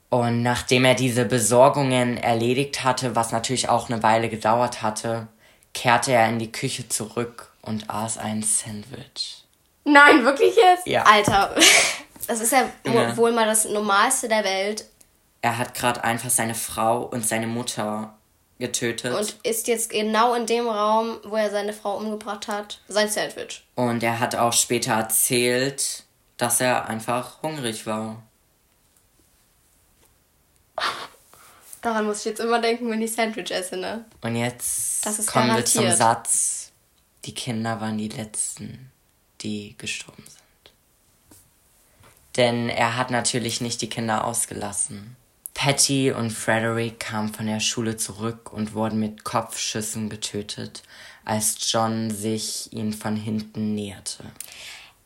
Und 0.10 0.42
nachdem 0.42 0.86
er 0.86 0.96
diese 0.96 1.26
Besorgungen 1.26 2.18
erledigt 2.18 2.84
hatte, 2.84 3.16
was 3.16 3.32
natürlich 3.32 3.68
auch 3.70 3.90
eine 3.90 4.04
Weile 4.04 4.30
gedauert 4.30 4.82
hatte, 4.82 5.28
kehrte 5.78 6.12
er 6.12 6.28
in 6.28 6.40
die 6.40 6.52
Küche 6.52 6.90
zurück 6.90 7.52
und 7.62 7.88
aß 7.88 8.18
ein 8.18 8.42
Sandwich. 8.42 9.44
Nein, 9.84 10.26
wirklich 10.26 10.56
jetzt? 10.56 10.88
Ja. 10.88 11.04
Alter, 11.04 11.56
das 12.28 12.42
ist 12.42 12.52
ja, 12.52 12.68
ja. 12.84 13.16
wohl 13.16 13.32
mal 13.32 13.46
das 13.46 13.66
Normalste 13.66 14.28
der 14.28 14.44
Welt. 14.44 14.86
Er 15.42 15.60
hat 15.60 15.76
gerade 15.76 16.04
einfach 16.04 16.32
seine 16.32 16.56
Frau 16.56 17.04
und 17.04 17.26
seine 17.26 17.46
Mutter 17.46 18.16
getötet. 18.58 19.14
Und 19.14 19.38
ist 19.44 19.68
jetzt 19.68 19.92
genau 19.92 20.34
in 20.34 20.48
dem 20.48 20.68
Raum, 20.68 21.20
wo 21.24 21.36
er 21.36 21.52
seine 21.52 21.74
Frau 21.74 21.98
umgebracht 21.98 22.48
hat, 22.48 22.82
sein 22.88 23.08
Sandwich. 23.08 23.64
Und 23.76 24.02
er 24.02 24.20
hat 24.20 24.36
auch 24.36 24.54
später 24.54 24.94
erzählt, 24.94 26.06
dass 26.38 26.60
er 26.60 26.90
einfach 26.90 27.44
hungrig 27.44 27.86
war. 27.86 28.24
Daran 31.82 32.06
muss 32.06 32.20
ich 32.20 32.26
jetzt 32.26 32.40
immer 32.40 32.60
denken, 32.60 32.90
wenn 32.90 33.02
ich 33.02 33.14
Sandwich 33.14 33.52
esse, 33.52 33.78
ne? 33.78 34.06
Und 34.22 34.36
jetzt 34.36 35.04
kommen 35.28 35.48
garantiert. 35.48 35.76
wir 35.76 35.90
zum 35.90 35.92
Satz, 35.92 36.72
die 37.26 37.34
Kinder 37.34 37.80
waren 37.82 37.98
die 37.98 38.10
Letzten, 38.10 38.92
die 39.42 39.76
gestorben 39.78 40.24
sind. 40.24 40.74
Denn 42.36 42.70
er 42.70 42.98
hat 42.98 43.12
natürlich 43.12 43.62
nicht 43.62 43.82
die 43.82 43.90
Kinder 43.90 44.26
ausgelassen. 44.26 45.16
Patty 45.54 46.12
und 46.12 46.30
Frederick 46.30 47.00
kamen 47.00 47.34
von 47.34 47.48
der 47.48 47.60
Schule 47.60 47.98
zurück 47.98 48.54
und 48.54 48.76
wurden 48.76 49.00
mit 49.00 49.24
Kopfschüssen 49.24 50.08
getötet, 50.08 50.84
als 51.26 51.58
John 51.72 52.12
sich 52.12 52.72
ihnen 52.72 52.94
von 52.94 53.16
hinten 53.16 53.74
näherte. 53.74 54.24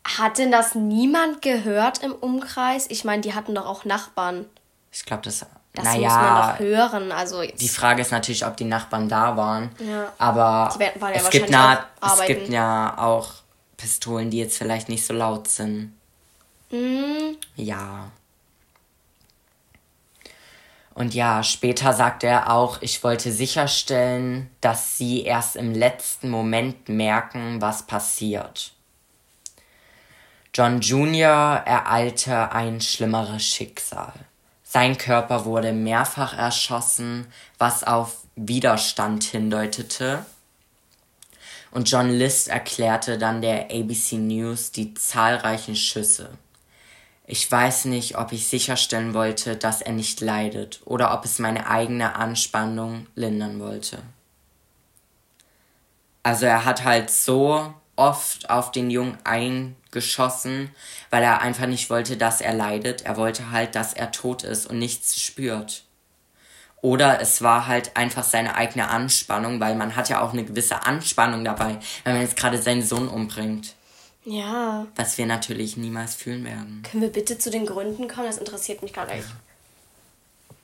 Hat 0.03 0.37
denn 0.37 0.51
das 0.51 0.75
niemand 0.75 1.41
gehört 1.41 2.03
im 2.03 2.11
Umkreis? 2.11 2.87
Ich 2.89 3.05
meine, 3.05 3.21
die 3.21 3.33
hatten 3.33 3.55
doch 3.55 3.65
auch 3.65 3.85
Nachbarn. 3.85 4.45
Ich 4.91 5.05
glaube, 5.05 5.23
das 5.23 5.45
das 5.73 5.85
naja, 5.85 5.99
muss 5.99 6.17
man 6.17 6.51
doch 6.51 6.59
hören. 6.59 7.11
Also 7.11 7.43
die 7.43 7.69
Frage 7.69 8.01
ist 8.01 8.11
natürlich, 8.11 8.45
ob 8.45 8.57
die 8.57 8.65
Nachbarn 8.65 9.07
da 9.07 9.37
waren. 9.37 9.71
Ja. 9.79 10.11
Aber 10.17 10.73
ja 10.79 11.11
es, 11.13 11.29
gibt 11.29 11.49
na, 11.49 11.85
es 12.01 12.25
gibt 12.25 12.49
ja 12.49 12.97
auch 12.97 13.29
Pistolen, 13.77 14.29
die 14.29 14.39
jetzt 14.39 14.57
vielleicht 14.57 14.89
nicht 14.89 15.05
so 15.05 15.13
laut 15.13 15.47
sind. 15.47 15.93
Mhm. 16.71 17.37
Ja. 17.55 18.11
Und 20.93 21.13
ja, 21.13 21.41
später 21.41 21.93
sagte 21.93 22.27
er 22.27 22.51
auch, 22.51 22.81
ich 22.81 23.01
wollte 23.03 23.31
sicherstellen, 23.31 24.49
dass 24.59 24.97
sie 24.97 25.23
erst 25.23 25.55
im 25.55 25.73
letzten 25.73 26.29
Moment 26.29 26.89
merken, 26.89 27.61
was 27.61 27.83
passiert. 27.83 28.73
John 30.53 30.81
Jr. 30.81 31.63
ereilte 31.65 32.51
ein 32.51 32.81
schlimmeres 32.81 33.41
Schicksal. 33.41 34.11
Sein 34.73 34.97
Körper 34.97 35.43
wurde 35.43 35.73
mehrfach 35.73 36.31
erschossen, 36.37 37.27
was 37.57 37.83
auf 37.83 38.19
Widerstand 38.37 39.25
hindeutete. 39.25 40.25
Und 41.71 41.91
John 41.91 42.09
List 42.09 42.47
erklärte 42.47 43.17
dann 43.17 43.41
der 43.41 43.65
ABC 43.65 44.15
News 44.15 44.71
die 44.71 44.93
zahlreichen 44.93 45.75
Schüsse. 45.75 46.29
Ich 47.27 47.51
weiß 47.51 47.83
nicht, 47.83 48.17
ob 48.17 48.31
ich 48.31 48.47
sicherstellen 48.47 49.13
wollte, 49.13 49.57
dass 49.57 49.81
er 49.81 49.91
nicht 49.91 50.21
leidet 50.21 50.79
oder 50.85 51.13
ob 51.13 51.25
es 51.25 51.37
meine 51.37 51.67
eigene 51.67 52.15
Anspannung 52.15 53.07
lindern 53.13 53.59
wollte. 53.59 54.01
Also 56.23 56.45
er 56.45 56.63
hat 56.63 56.85
halt 56.85 57.09
so 57.09 57.73
oft 57.97 58.49
auf 58.49 58.71
den 58.71 58.89
Jungen 58.89 59.17
eingeschossen, 59.91 60.71
weil 61.09 61.23
er 61.23 61.41
einfach 61.41 61.67
nicht 61.67 61.89
wollte, 61.89 62.17
dass 62.17 62.41
er 62.41 62.53
leidet. 62.53 63.03
Er 63.03 63.17
wollte 63.17 63.51
halt, 63.51 63.75
dass 63.75 63.93
er 63.93 64.11
tot 64.11 64.43
ist 64.43 64.67
und 64.67 64.79
nichts 64.79 65.21
spürt. 65.21 65.83
Oder 66.81 67.21
es 67.21 67.43
war 67.43 67.67
halt 67.67 67.95
einfach 67.95 68.23
seine 68.23 68.55
eigene 68.55 68.87
Anspannung, 68.87 69.59
weil 69.59 69.75
man 69.75 69.95
hat 69.95 70.09
ja 70.09 70.21
auch 70.21 70.33
eine 70.33 70.43
gewisse 70.43 70.83
Anspannung 70.83 71.43
dabei, 71.45 71.77
wenn 72.03 72.13
man 72.13 72.23
jetzt 72.23 72.37
gerade 72.37 72.59
seinen 72.59 72.81
Sohn 72.81 73.07
umbringt. 73.07 73.75
Ja. 74.23 74.87
Was 74.95 75.17
wir 75.17 75.27
natürlich 75.27 75.77
niemals 75.77 76.15
fühlen 76.15 76.43
werden. 76.43 76.83
Können 76.89 77.03
wir 77.03 77.11
bitte 77.11 77.37
zu 77.37 77.51
den 77.51 77.65
Gründen 77.65 78.07
kommen? 78.07 78.27
Das 78.27 78.37
interessiert 78.37 78.81
mich 78.81 78.93
gerade 78.93 79.11
echt. 79.11 79.27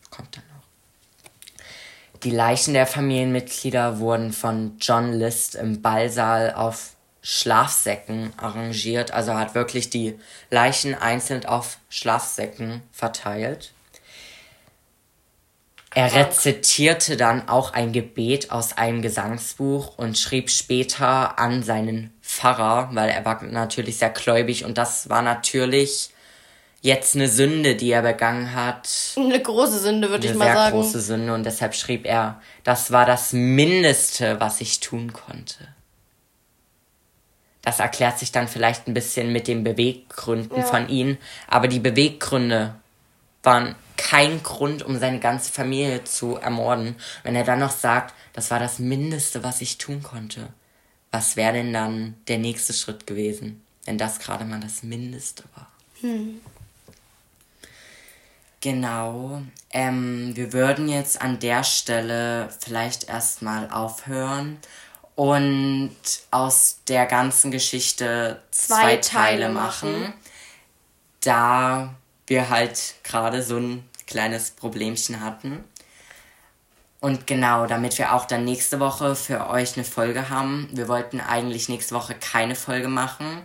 Kommt 0.10 0.36
dann 0.36 0.44
noch. 0.56 2.22
Die 2.24 2.32
Leichen 2.32 2.74
der 2.74 2.88
Familienmitglieder 2.88 4.00
wurden 4.00 4.34
von 4.34 4.78
John 4.80 5.14
List 5.14 5.54
im 5.54 5.84
Ballsaal 5.84 6.54
auf 6.54 6.97
Schlafsäcken 7.30 8.32
arrangiert. 8.38 9.12
Also 9.12 9.34
hat 9.34 9.54
wirklich 9.54 9.90
die 9.90 10.18
Leichen 10.50 10.96
einzeln 10.96 11.46
auf 11.46 11.78
Schlafsäcken 11.90 12.84
verteilt. 12.94 13.74
Er 15.94 16.14
rezitierte 16.14 17.18
dann 17.18 17.50
auch 17.50 17.74
ein 17.74 17.92
Gebet 17.92 18.52
aus 18.52 18.78
einem 18.78 19.02
Gesangsbuch 19.02 19.98
und 19.98 20.18
schrieb 20.18 20.50
später 20.50 21.38
an 21.38 21.64
seinen 21.64 22.14
Pfarrer, 22.22 22.92
weil 22.94 23.10
er 23.10 23.26
war 23.26 23.44
natürlich 23.44 23.98
sehr 23.98 24.12
gläubig 24.12 24.64
und 24.64 24.78
das 24.78 25.10
war 25.10 25.22
natürlich 25.22 26.12
jetzt 26.80 27.16
eine 27.16 27.28
Sünde, 27.28 27.76
die 27.76 27.92
er 27.92 28.04
begangen 28.04 28.56
hat. 28.56 28.88
Eine 29.18 29.42
große 29.42 29.80
Sünde, 29.80 30.10
würde 30.10 30.28
ich 30.28 30.34
mal 30.34 30.46
sagen. 30.46 30.60
Eine 30.60 30.62
sehr 30.62 30.72
große 30.72 31.02
Sünde 31.02 31.34
und 31.34 31.44
deshalb 31.44 31.76
schrieb 31.76 32.06
er, 32.06 32.42
das 32.64 32.92
war 32.92 33.06
das 33.06 33.34
Mindeste, 33.34 34.40
was 34.40 34.62
ich 34.62 34.80
tun 34.80 35.12
konnte. 35.12 35.68
Das 37.68 37.82
erklärt 37.82 38.18
sich 38.18 38.32
dann 38.32 38.48
vielleicht 38.48 38.88
ein 38.88 38.94
bisschen 38.94 39.34
mit 39.34 39.50
den 39.50 39.66
Beweggründen 39.66 40.60
ja. 40.60 40.64
von 40.64 40.88
ihm. 40.88 41.18
Aber 41.50 41.68
die 41.68 41.82
Beweggründe 41.82 42.76
waren 43.44 43.76
kein 43.98 44.42
Grund, 44.42 44.84
um 44.84 44.98
seine 45.00 45.20
ganze 45.20 45.52
Familie 45.52 46.06
zu 46.06 46.38
ermorden. 46.38 46.96
Wenn 47.24 47.36
er 47.36 47.44
dann 47.44 47.60
noch 47.60 47.72
sagt, 47.72 48.16
das 48.32 48.52
war 48.52 48.60
das 48.60 48.80
Mindeste, 48.80 49.44
was 49.44 49.60
ich 49.60 49.78
tun 49.78 50.02
konnte. 50.02 50.48
Was 51.12 51.36
wäre 51.36 51.52
denn 51.52 51.74
dann 51.74 52.16
der 52.30 52.38
nächste 52.38 52.72
Schritt 52.72 53.06
gewesen, 53.06 53.62
wenn 53.84 53.98
das 53.98 54.20
gerade 54.20 54.46
mal 54.46 54.62
das 54.62 54.84
Mindeste 54.84 55.44
war? 55.54 55.68
Hm. 56.00 56.40
Genau. 58.62 59.42
Ähm, 59.74 60.38
wir 60.38 60.54
würden 60.54 60.88
jetzt 60.88 61.22
an 61.22 61.40
der 61.40 61.66
Stelle 61.66 62.48
vielleicht 62.62 63.10
erstmal 63.10 63.70
aufhören 63.70 64.58
und 65.18 65.96
aus 66.30 66.82
der 66.88 67.08
ganzen 67.08 67.50
Geschichte 67.50 68.40
zwei, 68.52 68.76
zwei 68.76 68.98
Teile, 68.98 69.02
Teile 69.02 69.50
machen, 69.50 70.02
machen, 70.02 70.14
da 71.22 71.96
wir 72.28 72.50
halt 72.50 72.94
gerade 73.04 73.42
so 73.42 73.58
ein 73.58 73.84
kleines 74.06 74.52
Problemchen 74.52 75.22
hatten. 75.22 75.64
Und 77.00 77.26
genau, 77.26 77.66
damit 77.66 77.98
wir 77.98 78.14
auch 78.14 78.26
dann 78.26 78.46
nächste 78.46 78.80
Woche 78.80 79.16
für 79.16 79.50
euch 79.50 79.76
eine 79.76 79.86
Folge 79.86 80.30
haben. 80.30 80.70
Wir 80.72 80.88
wollten 80.88 81.20
eigentlich 81.20 81.68
nächste 81.68 81.96
Woche 81.96 82.14
keine 82.14 82.54
Folge 82.54 82.88
machen, 82.88 83.42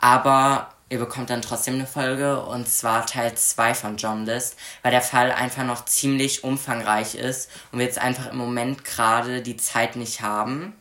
aber 0.00 0.74
ihr 0.88 0.98
bekommt 0.98 1.30
dann 1.30 1.40
trotzdem 1.40 1.74
eine 1.74 1.86
Folge 1.86 2.40
und 2.40 2.68
zwar 2.68 3.06
Teil 3.06 3.32
2 3.32 3.74
von 3.74 3.96
John 3.96 4.26
List, 4.26 4.56
weil 4.82 4.90
der 4.90 5.02
Fall 5.02 5.30
einfach 5.30 5.64
noch 5.64 5.84
ziemlich 5.84 6.42
umfangreich 6.42 7.14
ist 7.14 7.48
und 7.70 7.78
wir 7.78 7.86
jetzt 7.86 7.98
einfach 8.00 8.32
im 8.32 8.38
Moment 8.38 8.84
gerade 8.84 9.40
die 9.40 9.56
Zeit 9.56 9.94
nicht 9.94 10.20
haben. 10.20 10.72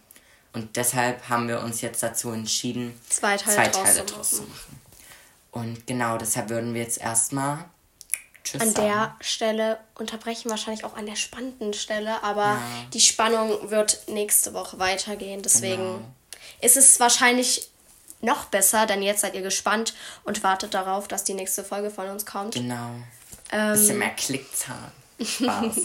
Und 0.56 0.78
deshalb 0.78 1.28
haben 1.28 1.50
wir 1.50 1.60
uns 1.60 1.82
jetzt 1.82 2.02
dazu 2.02 2.32
entschieden, 2.32 2.98
zwei 3.10 3.36
Teile, 3.36 3.56
zwei 3.56 3.68
Teile 3.68 4.04
draus 4.06 4.30
zu 4.32 4.44
machen. 4.44 4.80
Und 5.52 5.86
genau, 5.86 6.18
deshalb 6.18 6.50
würden 6.50 6.74
wir 6.74 6.82
jetzt 6.82 6.98
erstmal 6.98 7.65
Tschüss 8.46 8.62
an 8.62 8.72
sagen. 8.72 8.88
der 8.88 9.15
Stelle 9.20 9.80
unterbrechen, 9.96 10.50
wahrscheinlich 10.50 10.86
auch 10.86 10.96
an 10.96 11.06
der 11.06 11.18
spannenden 11.18 11.74
Stelle, 11.74 12.24
aber 12.24 12.44
ja. 12.44 12.62
die 12.94 13.02
Spannung 13.02 13.70
wird 13.70 14.08
nächste 14.08 14.54
Woche 14.54 14.80
weitergehen. 14.80 15.41
Deswegen 15.41 15.84
genau. 15.84 16.02
ist 16.62 16.78
es 16.78 17.02
wahrscheinlich 17.02 17.70
noch 18.22 18.46
besser, 18.46 18.86
denn 18.86 19.04
jetzt 19.04 19.22
seid 19.22 19.36
ihr 19.36 19.41
gespannt 19.41 19.94
und 20.24 20.41
wartet 20.41 20.74
darauf, 20.74 21.10
dass 21.10 21.26
die 21.26 21.34
nächste 21.34 21.65
Folge 21.65 21.91
von 21.91 22.08
uns 22.08 22.26
kommt. 22.26 22.54
Genau. 22.54 22.91
Ähm, 23.52 23.74
Bisschen 23.74 24.00
mehr 24.00 24.12
Klickzahlen. 24.12 24.91
Spaß. 25.22 25.76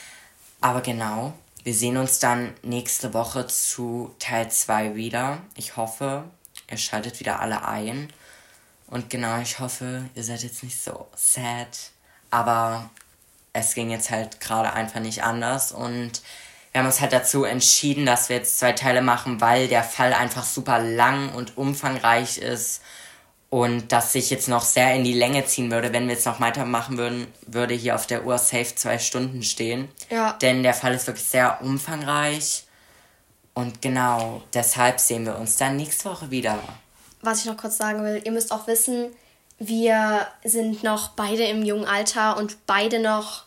aber 0.62 0.80
genau, 0.80 1.34
wir 1.64 1.74
sehen 1.74 1.96
uns 1.96 2.20
dann 2.20 2.54
nächste 2.62 3.12
Woche 3.14 3.46
zu 3.46 4.14
Teil 4.20 4.50
2 4.50 4.94
wieder. 4.94 5.38
Ich 5.56 5.76
hoffe, 5.76 6.24
ihr 6.70 6.78
schaltet 6.78 7.18
wieder 7.18 7.40
alle 7.40 7.66
ein. 7.66 8.12
Und 8.86 9.10
genau, 9.10 9.40
ich 9.40 9.58
hoffe, 9.58 10.04
ihr 10.14 10.22
seid 10.22 10.42
jetzt 10.42 10.62
nicht 10.62 10.80
so 10.80 11.08
sad 11.16 11.90
aber 12.34 12.90
es 13.52 13.74
ging 13.74 13.90
jetzt 13.90 14.10
halt 14.10 14.40
gerade 14.40 14.72
einfach 14.72 14.98
nicht 14.98 15.22
anders 15.22 15.70
und 15.70 16.20
wir 16.72 16.80
haben 16.80 16.86
uns 16.86 17.00
halt 17.00 17.12
dazu 17.12 17.44
entschieden, 17.44 18.04
dass 18.04 18.28
wir 18.28 18.34
jetzt 18.34 18.58
zwei 18.58 18.72
Teile 18.72 19.02
machen, 19.02 19.40
weil 19.40 19.68
der 19.68 19.84
Fall 19.84 20.12
einfach 20.12 20.42
super 20.42 20.80
lang 20.80 21.32
und 21.32 21.56
umfangreich 21.56 22.38
ist 22.38 22.82
und 23.54 23.92
das 23.92 24.12
sich 24.12 24.30
jetzt 24.30 24.48
noch 24.48 24.64
sehr 24.64 24.96
in 24.96 25.04
die 25.04 25.12
Länge 25.12 25.46
ziehen 25.46 25.70
würde, 25.70 25.92
wenn 25.92 26.08
wir 26.08 26.14
jetzt 26.14 26.26
noch 26.26 26.40
weitermachen 26.40 26.98
würden, 26.98 27.28
würde 27.46 27.72
hier 27.72 27.94
auf 27.94 28.04
der 28.04 28.26
Uhr 28.26 28.36
safe 28.36 28.74
zwei 28.74 28.98
Stunden 28.98 29.44
stehen. 29.44 29.88
Ja. 30.10 30.32
Denn 30.42 30.64
der 30.64 30.74
Fall 30.74 30.92
ist 30.92 31.06
wirklich 31.06 31.24
sehr 31.24 31.60
umfangreich 31.62 32.64
und 33.54 33.80
genau 33.80 34.42
deshalb 34.52 34.98
sehen 34.98 35.24
wir 35.24 35.38
uns 35.38 35.56
dann 35.56 35.76
nächste 35.76 36.10
Woche 36.10 36.32
wieder. 36.32 36.58
Was 37.22 37.42
ich 37.42 37.46
noch 37.46 37.56
kurz 37.56 37.76
sagen 37.76 38.02
will, 38.02 38.20
ihr 38.24 38.32
müsst 38.32 38.50
auch 38.50 38.66
wissen, 38.66 39.12
wir 39.60 40.26
sind 40.42 40.82
noch 40.82 41.10
beide 41.10 41.44
im 41.44 41.62
jungen 41.62 41.84
Alter 41.84 42.36
und 42.36 42.66
beide 42.66 42.98
noch 42.98 43.44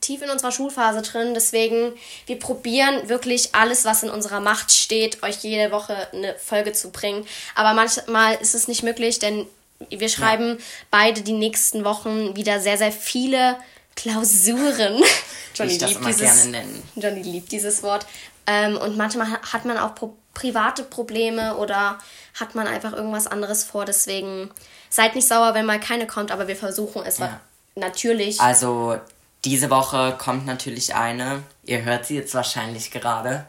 tief 0.00 0.22
in 0.22 0.30
unserer 0.30 0.52
Schulphase 0.52 1.02
drin. 1.02 1.34
Deswegen, 1.34 1.92
wir 2.26 2.38
probieren 2.38 3.08
wirklich 3.08 3.54
alles, 3.54 3.84
was 3.84 4.02
in 4.02 4.10
unserer 4.10 4.40
Macht 4.40 4.72
steht, 4.72 5.22
euch 5.22 5.38
jede 5.42 5.72
Woche 5.72 6.08
eine 6.12 6.34
Folge 6.36 6.72
zu 6.72 6.90
bringen. 6.90 7.26
Aber 7.54 7.74
manchmal 7.74 8.36
ist 8.36 8.54
es 8.54 8.68
nicht 8.68 8.82
möglich, 8.82 9.18
denn 9.18 9.46
wir 9.88 10.08
schreiben 10.08 10.56
ja. 10.58 10.64
beide 10.90 11.22
die 11.22 11.32
nächsten 11.32 11.84
Wochen 11.84 12.36
wieder 12.36 12.60
sehr, 12.60 12.78
sehr 12.78 12.92
viele 12.92 13.56
Klausuren. 13.96 15.02
Johnny 15.54 15.76
liebt 15.76 16.06
dieses, 16.06 16.48
Johnny 16.96 17.22
liebt 17.22 17.52
dieses 17.52 17.82
Wort. 17.82 18.06
Ähm, 18.46 18.76
und 18.76 18.96
manchmal 18.96 19.30
hat 19.30 19.64
man 19.64 19.78
auch 19.78 19.94
pro 19.94 20.14
private 20.32 20.84
Probleme 20.84 21.56
oder 21.56 21.98
hat 22.38 22.54
man 22.54 22.66
einfach 22.66 22.92
irgendwas 22.92 23.26
anderes 23.26 23.64
vor. 23.64 23.84
Deswegen 23.84 24.50
seid 24.88 25.14
nicht 25.16 25.26
sauer, 25.26 25.54
wenn 25.54 25.66
mal 25.66 25.80
keine 25.80 26.06
kommt, 26.06 26.30
aber 26.30 26.46
wir 26.46 26.56
versuchen 26.56 27.02
es 27.04 27.18
ja. 27.18 27.40
natürlich. 27.74 28.40
Also 28.40 28.98
diese 29.44 29.70
Woche 29.70 30.16
kommt 30.18 30.46
natürlich 30.46 30.94
eine. 30.94 31.42
Ihr 31.64 31.82
hört 31.82 32.06
sie 32.06 32.16
jetzt 32.16 32.34
wahrscheinlich 32.34 32.90
gerade. 32.90 33.46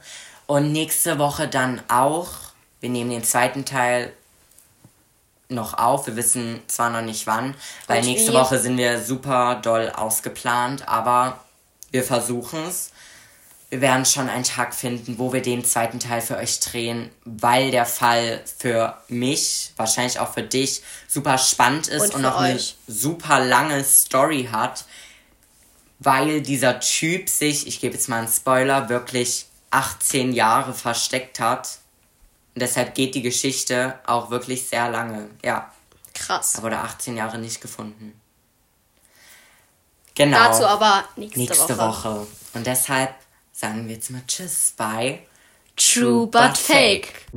Und 0.48 0.72
nächste 0.72 1.20
Woche 1.20 1.48
dann 1.48 1.82
auch. 1.88 2.30
Wir 2.80 2.90
nehmen 2.90 3.10
den 3.10 3.24
zweiten 3.24 3.66
Teil 3.66 4.12
noch 5.50 5.78
auf. 5.78 6.08
Wir 6.08 6.16
wissen 6.16 6.62
zwar 6.68 6.90
noch 6.90 7.02
nicht 7.02 7.28
wann, 7.28 7.56
weil 7.88 8.02
nächste? 8.02 8.34
Woche 8.34 8.58
sind 8.58 8.78
wir 8.78 9.02
super 9.02 9.60
doll 9.62 9.90
ausgeplant, 9.90 10.88
aber 10.88 11.40
wir 11.92 12.04
versuchen 12.04 12.64
es 12.68 12.92
wir 13.72 13.80
werden 13.80 14.06
schon 14.06 14.28
einen 14.28 14.44
Tag 14.44 14.76
finden, 14.76 15.18
wo 15.18 15.32
wir 15.32 15.42
den 15.42 15.64
zweiten 15.64 16.02
Teil 16.02 16.20
für 16.20 16.36
euch 16.36 16.60
drehen, 16.60 17.10
weil 17.24 17.72
der 17.72 17.86
Fall 17.86 18.42
für 18.58 18.98
mich, 19.08 19.72
wahrscheinlich 19.78 20.20
auch 20.20 20.34
für 20.34 20.44
dich, 20.44 20.82
super 21.08 21.38
spannend 21.38 21.88
ist 21.88 22.02
und, 22.02 22.16
und 22.16 22.22
noch 22.22 22.36
euch. 22.36 22.44
eine 22.44 22.60
super 22.88 23.40
lange 23.40 23.82
Story 23.86 24.50
hat, 24.52 24.84
weil 26.04 26.42
dieser 26.42 26.80
Typ 26.80 27.30
sich, 27.30 27.68
ich 27.68 27.80
gebe 27.80 27.94
jetzt 27.94 28.10
mal 28.10 28.20
einen 28.20 28.28
Spoiler, 28.28 28.90
wirklich 28.90 29.46
18 29.70 30.34
Jahre 30.34 30.74
versteckt 30.74 31.40
hat. 31.40 31.78
Und 32.56 32.62
deshalb 32.62 32.96
geht 32.96 33.14
die 33.14 33.22
Geschichte 33.22 34.00
auch 34.08 34.32
wirklich 34.32 34.68
sehr 34.68 34.90
lange. 34.90 35.30
Ja. 35.44 35.72
Krass. 36.16 36.56
Er 36.56 36.64
wurde 36.64 36.80
18 36.80 37.16
Jahre 37.16 37.38
nicht 37.38 37.62
gefunden. 37.62 38.20
Genau. 40.16 40.38
Dazu 40.38 40.66
aber 40.66 41.06
nächste, 41.16 41.40
nächste 41.40 41.78
Woche. 41.78 42.16
Woche. 42.16 42.28
Und 42.54 42.66
deshalb 42.66 43.14
sagen 43.52 43.88
wir 43.88 43.96
jetzt 43.96 44.10
mal 44.10 44.24
Tschüss 44.28 44.74
bei 44.76 45.26
True 45.76 46.26
but 46.28 46.58
Fake. 46.58 47.28